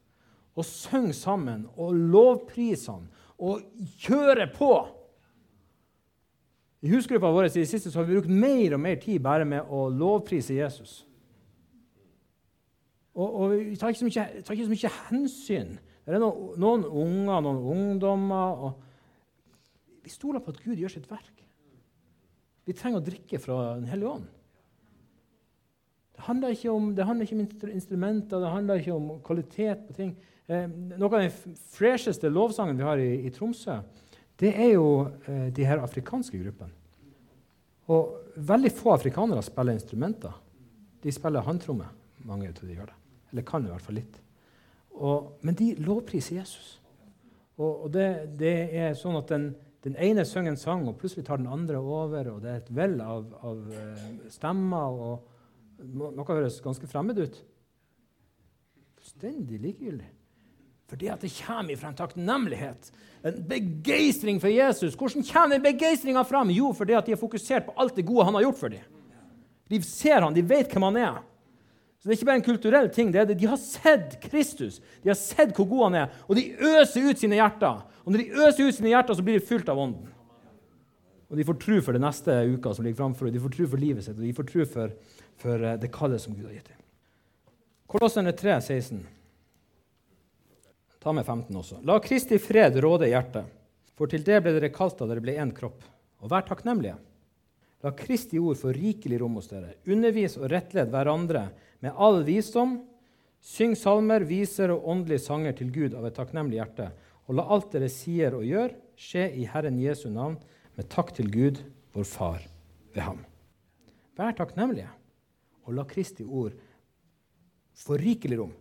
Og 0.59 0.66
syng 0.66 1.11
sammen 1.16 1.66
og 1.76 1.94
lovpris 1.94 2.88
Han 2.90 3.07
og 3.40 3.62
kjøre 4.03 4.50
på. 4.53 4.72
I 6.81 6.90
husgruppa 6.92 7.31
vår 7.33 7.48
i 7.48 7.53
det 7.61 7.68
siste 7.68 7.92
har 7.94 8.09
vi 8.09 8.16
brukt 8.16 8.33
mer 8.33 8.76
og 8.76 8.83
mer 8.83 8.98
tid 9.00 9.20
bare 9.24 9.46
med 9.48 9.68
å 9.68 9.87
lovprise 9.92 10.57
Jesus. 10.57 11.00
Og, 13.16 13.29
og 13.29 13.55
vi 13.57 13.76
tar 13.76 13.92
ikke, 13.92 14.09
mye, 14.09 14.42
tar 14.44 14.57
ikke, 14.57 14.66
så 14.68 14.74
mye, 14.74 14.92
hensyn 15.11 15.72
det 16.11 16.16
er 16.16 16.22
noen, 16.22 16.55
noen 16.59 16.85
unger, 16.88 17.42
noen 17.44 17.59
ungdommer 17.70 18.72
Vi 20.03 20.11
stoler 20.11 20.42
på 20.42 20.50
at 20.50 20.62
Gud 20.64 20.81
gjør 20.81 20.90
sitt 20.90 21.07
verk. 21.11 21.44
Vi 22.66 22.74
trenger 22.74 22.98
å 22.98 23.05
drikke 23.05 23.38
fra 23.42 23.59
Den 23.76 23.87
hellige 23.90 24.14
ånd. 24.16 24.29
Handler 26.26 26.56
om, 26.72 26.90
det 26.94 27.06
handler 27.06 27.26
ikke 27.26 27.38
om 27.38 27.70
instrumenter, 27.70 28.42
det 28.42 28.50
handler 28.50 28.83
ikke 28.83 28.96
om 28.96 29.11
kvalitet 29.24 29.87
på 29.87 29.96
ting. 29.96 30.14
Eh, 30.50 30.66
noe 30.68 31.11
av 31.11 31.22
den 31.22 31.56
fresheste 31.72 32.28
lovsangen 32.33 32.78
vi 32.78 32.87
har 32.87 33.00
i, 33.00 33.12
i 33.26 33.30
Tromsø, 33.35 33.78
det 34.40 34.50
er 34.54 34.72
jo 34.74 34.88
eh, 35.28 35.48
de 35.54 35.66
her 35.68 35.83
afrikanske 35.85 36.40
gruppene. 36.40 36.74
Og 37.90 38.35
veldig 38.37 38.72
få 38.72 38.94
afrikanere 38.94 39.42
spiller 39.42 39.76
instrumenter. 39.76 40.35
De 41.02 41.12
spiller 41.12 41.44
håndtromme. 41.44 41.88
Mange 42.28 42.50
av 42.50 42.61
de 42.61 42.74
gjør 42.76 42.90
det. 42.92 42.98
Eller 43.33 43.46
kan 43.46 43.64
i 43.64 43.72
hvert 43.72 43.85
fall 43.85 43.98
litt. 43.98 44.20
Og, 45.00 45.33
men 45.46 45.56
de 45.59 45.72
lovpriser 45.80 46.38
Jesus. 46.38 46.76
Og, 47.61 47.87
og 47.87 47.90
det, 47.94 48.06
det, 48.40 48.54
er 48.76 48.94
sånn 48.98 49.18
at 49.18 49.30
den, 49.33 49.50
den, 49.85 49.96
ene 50.00 50.24
synger 50.28 50.54
en 50.54 50.61
sang, 50.61 50.87
og 50.88 50.98
plutselig 51.00 51.26
tar 51.26 51.40
den 51.40 51.50
andre 51.50 51.80
over. 51.80 52.33
og 52.35 52.44
Det 52.44 52.52
er 52.52 52.62
et 52.62 52.72
vell 52.76 52.96
av, 53.04 53.26
av 53.44 53.61
uh, 53.70 54.06
stemmer. 54.33 55.02
og 55.11 55.30
Noe 55.81 56.27
høres 56.29 56.61
ganske 56.64 56.88
fremmed 56.90 57.19
ut. 57.21 57.37
Fullstendig 59.01 59.61
likegyldig. 59.62 60.09
Fordi 60.90 61.07
at 61.12 61.23
det 61.23 61.31
kommer 61.37 61.79
fra 61.79 61.93
en 61.93 61.99
takknemlighet, 61.99 62.88
en 63.23 63.37
begeistring 63.47 64.40
for 64.43 64.51
Jesus. 64.51 64.97
Hvordan 64.99 65.23
kommer 65.29 65.62
begeistringa 65.62 66.25
fram? 66.27 66.51
Jo, 66.51 66.73
fordi 66.75 66.97
at 66.99 67.07
de 67.07 67.14
er 67.14 67.21
fokusert 67.21 67.69
på 67.69 67.75
alt 67.79 67.95
det 67.97 68.07
gode 68.09 68.27
han 68.27 68.35
har 68.35 68.49
gjort 68.49 68.59
for 68.59 68.75
dem. 68.75 68.83
De 69.71 69.79
ser 69.87 70.25
han, 70.25 70.35
de 70.35 70.43
vet 70.43 70.73
hvem 70.73 70.88
han 70.88 70.99
er. 70.99 71.21
Så 72.01 72.09
Det 72.09 72.14
er 72.14 72.19
ikke 72.19 72.27
bare 72.31 72.40
en 72.40 72.49
kulturell 72.49 72.88
ting. 72.90 73.12
det 73.12 73.21
er 73.21 73.27
det. 73.29 73.38
De 73.38 73.47
har 73.47 73.61
sett 73.61 74.16
Kristus. 74.23 74.81
De 75.03 75.12
har 75.12 75.19
sett 75.21 75.53
hvor 75.55 75.69
god 75.69 75.85
han 75.90 75.99
er, 76.03 76.14
og 76.27 76.37
de 76.37 76.49
øser 76.57 77.11
ut 77.11 77.19
sine 77.19 77.37
hjerter. 77.37 77.85
Og 78.05 78.12
når 78.12 78.19
de 78.19 78.47
øser 78.47 78.66
ut 78.66 78.75
sine 78.75 78.88
hjerter, 78.88 79.14
så 79.14 79.23
blir 79.23 79.38
de 79.38 79.47
fylt 79.47 79.69
av 79.69 79.79
Ånden. 79.79 80.09
Og 81.31 81.38
de 81.38 81.47
får 81.47 81.59
tro 81.62 81.79
for 81.87 81.95
det 81.95 82.03
neste 82.03 82.35
uka 82.51 82.73
som 82.75 82.85
ligger 82.85 82.99
framfor 83.05 83.29
dem. 83.29 83.37
De 83.37 83.43
får 83.45 83.55
tro 83.55 83.66
for 83.71 83.83
livet 83.83 84.05
sitt, 84.05 84.19
og 84.19 84.27
de 84.27 84.35
får 84.35 84.49
tro 84.51 84.66
for, 84.66 84.95
for 85.38 85.66
eh, 85.66 85.79
det 85.79 85.93
kallet 85.95 86.23
som 86.23 86.35
Gud 86.35 86.49
har 86.49 86.57
gitt 86.57 86.73
dem. 86.73 86.81
Kolosserne 87.90 88.35
3, 88.35 88.57
16. 88.61 89.05
Ta 91.01 91.14
med 91.14 91.25
15 91.25 91.57
også. 91.57 91.79
La 91.87 92.01
Kristi 92.03 92.38
fred 92.43 92.77
råde 92.83 93.07
i 93.07 93.14
hjertet, 93.14 93.47
for 93.97 94.11
til 94.11 94.27
det 94.27 94.43
ble 94.43 94.57
dere 94.57 94.73
kalt 94.75 94.99
da 94.99 95.07
dere 95.09 95.23
ble 95.23 95.38
én 95.38 95.55
kropp. 95.55 95.87
Og 96.21 96.29
vær 96.33 96.45
takknemlige. 96.45 96.99
La 97.81 97.95
Kristi 97.97 98.37
ord 98.43 98.59
få 98.61 98.75
rikelig 98.77 99.23
rom 99.23 99.38
hos 99.38 99.49
dere. 99.49 99.79
Undervis 99.88 100.37
og 100.37 100.51
rettled 100.53 100.90
hverandre 100.93 101.47
med 101.81 101.97
all 101.97 102.21
visdom. 102.27 102.81
Syng 103.40 103.73
salmer, 103.79 104.27
viser 104.29 104.75
og 104.75 104.85
åndelige 104.93 105.25
sanger 105.25 105.55
til 105.57 105.71
Gud 105.73 105.95
av 105.97 106.05
et 106.11 106.19
takknemlig 106.19 106.59
hjerte. 106.59 106.90
Og 107.31 107.38
la 107.38 107.47
alt 107.55 107.71
dere 107.73 107.88
sier 107.88 108.37
og 108.37 108.45
gjør, 108.45 108.75
skje 109.01 109.31
i 109.40 109.47
Herren 109.49 109.79
Jesu 109.81 110.11
navn, 110.12 110.37
med 110.81 110.88
takk 110.88 111.12
til 111.12 111.29
Gud, 111.29 111.59
vår 111.93 112.07
Far, 112.09 112.45
ved 112.95 113.05
ham. 113.05 113.19
Vær 114.16 114.33
takknemlige, 114.37 114.88
og 115.69 115.75
la 115.77 115.85
Kristi 115.88 116.25
ord 116.25 116.55
få 117.77 117.99
rikelig 118.01 118.38
rom. 118.40 118.55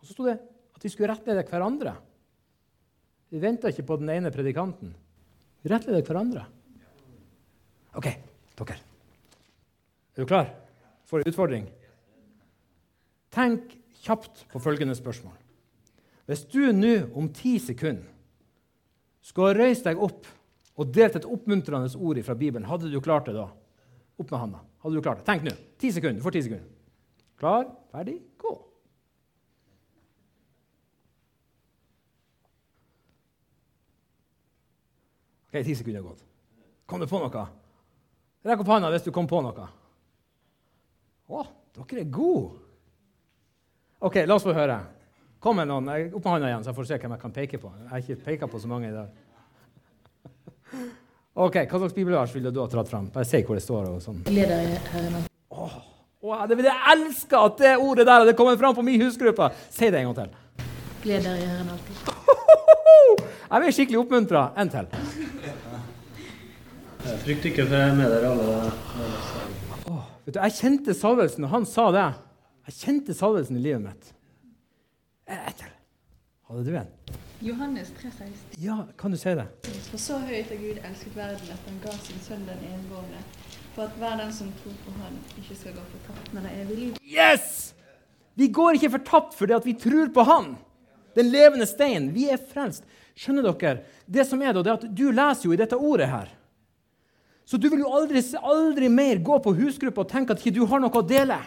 Og 0.00 0.08
så 0.08 0.16
sto 0.16 0.26
det 0.26 0.34
at 0.74 0.82
vi 0.82 0.90
skulle 0.90 1.12
rettlede 1.12 1.44
hverandre. 1.46 1.94
Vi 3.30 3.40
venta 3.42 3.70
ikke 3.70 3.86
på 3.86 4.00
den 4.00 4.10
ene 4.10 4.32
predikanten. 4.34 4.90
Vi 5.62 5.70
rettleder 5.70 6.02
hverandre. 6.02 6.44
OK, 7.94 8.10
dere. 8.58 8.78
Er 10.12 10.20
du 10.20 10.28
klar 10.28 10.50
for 11.06 11.22
en 11.22 11.30
utfordring? 11.30 11.70
Tenk 13.32 13.70
kjapt 14.02 14.48
på 14.50 14.60
følgende 14.60 14.98
spørsmål. 14.98 15.38
Hvis 16.26 16.46
du 16.50 16.64
nå 16.74 16.96
om 17.14 17.30
ti 17.32 17.54
sekunder 17.62 18.10
skal 19.22 19.54
reist 19.54 19.86
deg 19.86 20.00
opp 20.02 20.26
og 20.76 20.92
delt 20.94 21.16
et 21.18 21.28
oppmuntrende 21.28 21.90
ord 21.98 22.20
fra 22.24 22.36
Bibelen, 22.38 22.68
hadde 22.68 22.90
du 22.92 23.00
klart 23.04 23.28
det 23.28 23.36
da? 23.36 23.48
Opp 24.20 24.30
med 24.30 24.40
handa. 24.40 24.62
Hadde 24.84 24.96
du 24.96 25.04
klart 25.04 25.20
det? 25.20 25.26
Tenk 25.28 25.44
nå. 25.46 25.54
Ti 25.80 25.92
sekunder. 25.92 26.20
Du 26.20 26.24
får 26.24 26.36
ti 26.36 26.44
sekunder. 26.46 26.68
Klar, 27.40 27.66
ferdig, 27.92 28.20
gå. 28.40 28.52
Ok, 35.52 35.58
ti 35.66 35.74
sekunder 35.76 36.00
er 36.00 36.06
gått. 36.06 36.24
Kom 36.88 37.02
du 37.02 37.08
på 37.10 37.20
noe? 37.20 37.44
Rekk 38.42 38.64
opp 38.64 38.72
handa 38.72 38.90
hvis 38.94 39.04
du 39.06 39.12
kom 39.14 39.28
på 39.30 39.42
noe. 39.44 39.68
Å, 41.32 41.42
dere 41.76 42.02
er 42.02 42.08
gode! 42.12 42.58
OK, 44.02 44.18
la 44.26 44.34
oss 44.34 44.46
få 44.46 44.54
høre. 44.56 44.80
Kom 45.42 45.60
med 45.60 45.68
noen. 45.70 45.90
Opp 46.10 46.24
med 46.24 46.32
handa 46.32 46.48
igjen, 46.48 46.64
så 46.64 46.72
jeg 46.72 46.78
får 46.78 46.88
se 46.88 46.98
hvem 47.02 47.14
jeg 47.14 47.22
kan 47.22 47.34
peke 47.36 47.60
på. 47.62 47.70
Jeg 47.82 47.90
har 47.90 48.02
ikke 48.02 48.24
peka 48.24 48.48
på 48.50 48.60
så 48.62 48.70
mange 48.70 48.90
i 48.90 48.94
dag. 48.94 49.12
Ok, 51.32 51.56
Hva 51.64 51.78
slags 51.80 51.94
bibelvers 51.96 52.34
ville 52.34 52.50
du 52.52 52.60
ha 52.60 52.66
dratt 52.68 52.90
fram? 52.90 53.08
Bare 53.12 53.24
se 53.28 53.40
hvor 53.46 53.56
det 53.56 53.64
står. 53.64 53.88
og 53.94 54.02
sånn. 54.04 54.20
Oh, 55.52 55.76
oh, 56.20 56.42
det, 56.48 56.58
jeg 56.64 56.80
elsker 56.94 57.38
at 57.48 57.60
det 57.60 57.72
ordet 57.80 58.06
der 58.08 58.24
hadde 58.24 58.36
kommet 58.36 58.60
fram 58.60 58.76
på 58.76 58.84
min 58.84 59.00
husgruppe! 59.00 59.48
Si 59.72 59.88
det 59.88 60.00
en 60.02 60.10
gang 60.10 60.18
til. 60.22 60.66
Gled 61.02 61.24
dere 61.24 61.40
i 61.40 61.48
Herren 61.48 61.72
alltid. 61.72 61.96
Jeg 63.52 63.60
blir 63.60 63.74
skikkelig 63.76 63.98
oppmuntra. 64.00 64.42
En 64.56 64.70
til. 64.72 64.86
Jeg 67.02 67.18
frykter 67.24 67.50
ikke, 67.50 67.66
for 67.66 67.74
jeg 67.74 67.90
er 67.90 67.96
med 67.98 68.12
dere 68.14 68.30
alle. 68.30 68.70
Oh, 69.90 70.04
vet 70.24 70.36
du, 70.36 70.38
jeg 70.38 70.54
kjente 70.56 70.94
salvelsen 70.96 71.44
og 71.48 71.52
han 71.52 71.66
sa 71.68 71.88
det. 71.92 72.06
Jeg 72.70 72.78
kjente 72.78 73.16
salvelsen 73.18 73.58
i 73.58 73.64
livet 73.66 73.82
mitt. 73.84 74.14
En 75.28 75.58
til. 75.58 75.74
Hadde 76.48 76.64
du 76.64 76.78
en? 76.78 77.21
Johannes 77.42 77.92
3,16. 78.02 78.32
Ja, 78.58 78.86
kan 78.96 79.10
du 79.10 79.16
si 79.18 79.32
det? 79.34 79.48
For 79.90 79.98
så 79.98 80.18
høyt 80.22 80.50
har 80.52 80.58
Gud 80.60 80.76
elsket 80.78 81.14
verden 81.16 81.48
at 81.50 81.64
han 81.66 81.78
ga 81.82 81.94
sin 81.98 82.20
sønn 82.22 82.44
den 82.46 82.60
enbårne, 82.68 83.22
for 83.74 83.88
at 83.88 83.96
hver 83.98 84.20
den 84.20 84.30
som 84.36 84.52
tror 84.60 84.76
på 84.84 84.94
Han, 85.00 85.16
ikke 85.40 85.56
skal 85.58 85.74
gå 85.74 85.86
fortapt, 85.94 86.28
men 86.36 86.46
ha 86.46 86.52
evig 86.62 86.76
liv. 86.78 86.92
Yes! 87.02 87.72
Vi 88.38 88.46
går 88.46 88.78
ikke 88.78 88.92
fortapt 88.94 89.34
fordi 89.34 89.56
at 89.56 89.66
vi 89.66 89.74
tror 89.74 90.12
på 90.14 90.26
Han. 90.28 90.52
Den 91.18 91.32
levende 91.34 91.66
stein. 91.66 92.12
Vi 92.14 92.28
er 92.30 92.38
frelst. 92.38 92.86
Skjønner 93.18 93.50
dere? 93.50 93.82
Det 94.06 94.24
som 94.28 94.40
er 94.40 94.54
da, 94.54 94.62
det 94.62 94.70
er 94.70 94.78
at 94.78 94.94
Du 94.94 95.08
leser 95.10 95.48
jo 95.48 95.56
i 95.56 95.58
dette 95.58 95.76
ordet 95.76 96.08
her. 96.12 96.30
Så 97.44 97.58
du 97.58 97.66
vil 97.72 97.82
jo 97.82 97.90
aldri, 97.90 98.22
aldri 98.38 98.88
mer 98.88 99.18
gå 99.18 99.40
på 99.42 99.56
husgruppa 99.58 100.06
og 100.06 100.14
tenke 100.14 100.32
at 100.32 100.40
ikke 100.40 100.60
du 100.60 100.62
har 100.70 100.80
noe 100.80 100.94
å 100.94 101.02
dele. 101.02 101.40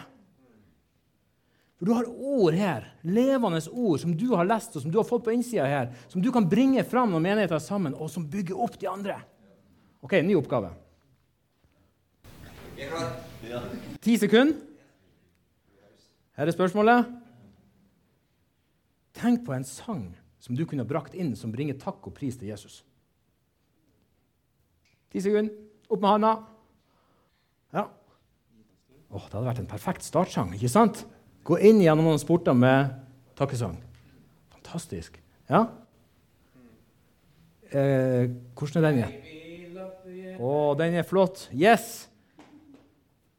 For 1.76 1.88
du 1.88 1.92
har 1.92 2.06
ord 2.08 2.56
her, 2.56 2.86
levende 3.04 3.60
ord, 3.68 4.00
som 4.00 4.14
du 4.16 4.30
har 4.32 4.48
lest 4.48 4.78
og 4.78 4.84
som 4.84 4.92
du 4.92 4.96
har 4.96 5.08
fått 5.08 5.26
på 5.26 5.34
innsida 5.34 5.66
her, 5.68 5.90
som 6.08 6.22
du 6.24 6.30
kan 6.32 6.46
bringe 6.48 6.84
fram 6.88 7.12
når 7.12 7.24
menigheten 7.24 7.58
er 7.58 7.64
sammen, 7.64 7.94
og 7.94 8.08
som 8.12 8.24
bygger 8.32 8.56
opp 8.64 8.78
de 8.80 8.88
andre. 8.88 9.18
OK, 10.00 10.16
ny 10.24 10.38
oppgave. 10.38 10.72
Ti 14.04 14.16
sekunder. 14.20 14.56
Her 16.36 16.48
er 16.48 16.52
spørsmålet. 16.56 17.12
Tenk 19.16 19.44
på 19.46 19.54
en 19.56 19.64
sang 19.64 20.10
som 20.40 20.56
du 20.56 20.64
kunne 20.68 20.84
brakt 20.88 21.16
inn, 21.16 21.32
som 21.36 21.52
bringer 21.52 21.78
takk 21.80 22.04
og 22.08 22.14
pris 22.16 22.36
til 22.36 22.52
Jesus. 22.52 22.82
Ti 25.12 25.22
sekunder. 25.24 25.52
Opp 25.88 26.02
med 26.02 26.12
handa. 26.16 26.32
Ja. 27.76 27.84
Åh, 29.12 29.28
det 29.28 29.36
hadde 29.36 29.46
vært 29.46 29.62
en 29.62 29.70
perfekt 29.70 30.04
startsang, 30.04 30.52
ikke 30.56 30.72
sant? 30.72 31.04
Gå 31.46 31.58
inn 31.62 31.78
gjennom 31.78 32.08
noen 32.08 32.18
sporter 32.18 32.56
med 32.58 32.90
takkesang. 33.38 33.76
Fantastisk. 34.56 35.20
Ja? 35.46 35.62
Eh, 37.70 38.26
hvordan 38.58 38.86
er 38.88 38.96
den? 38.96 39.12
Å, 40.42 40.74
den 40.78 40.96
er 40.98 41.06
flott. 41.06 41.46
Yes! 41.54 42.08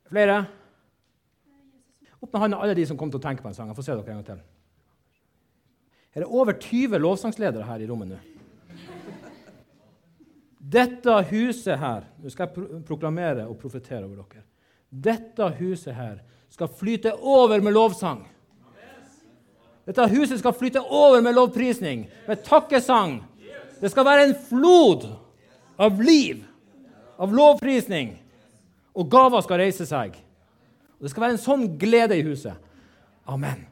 Flere? 0.07 0.45
Opp 2.17 2.31
med 2.31 2.41
hånda 2.45 2.61
alle 2.63 2.77
de 2.77 2.85
som 2.87 2.97
kom 2.99 3.11
til 3.11 3.19
å 3.19 3.25
tenke 3.27 3.43
på 3.43 3.51
en 3.51 3.57
sang. 3.57 3.67
Jeg 3.69 3.77
får 3.77 3.89
se 3.89 3.97
dere 3.97 4.15
en 4.15 4.21
gang 4.21 4.29
til. 4.29 4.39
Er 6.15 6.23
det 6.23 6.31
over 6.31 6.55
20 6.57 7.03
lovsangsledere 7.03 7.67
her 7.67 7.83
i 7.83 7.89
rommet 7.89 8.13
nå? 8.13 8.21
Dette 10.67 11.13
huset 11.29 11.77
her 11.79 12.07
Nå 12.19 12.31
skal 12.33 12.49
jeg 12.49 12.81
proklamere 12.83 13.45
og 13.47 13.59
profetere 13.61 14.03
over 14.07 14.23
dere. 14.23 14.43
Dette 14.89 15.51
huset 15.59 15.93
her 15.95 16.23
skal 16.49 16.67
flyte 16.67 17.13
over 17.13 17.61
med 17.61 17.73
lovsang. 17.73 18.25
Dette 19.87 20.07
huset 20.11 20.41
skal 20.41 20.55
flyte 20.57 20.81
over 20.83 21.21
med 21.23 21.35
lovprisning, 21.37 22.07
med 22.27 22.43
takkesang. 22.43 23.21
Det 23.79 23.91
skal 23.91 24.05
være 24.05 24.25
en 24.27 24.35
flod 24.49 25.05
av 25.79 26.01
liv, 26.01 26.41
av 27.17 27.33
lovprisning. 27.33 28.17
Og 28.97 29.07
gaver 29.11 29.45
skal 29.45 29.61
reise 29.61 29.85
seg. 29.87 30.17
Og 30.97 31.05
Det 31.05 31.13
skal 31.13 31.27
være 31.27 31.37
en 31.37 31.45
sånn 31.45 31.65
glede 31.79 32.17
i 32.17 32.25
huset. 32.25 32.57
Amen. 33.29 33.67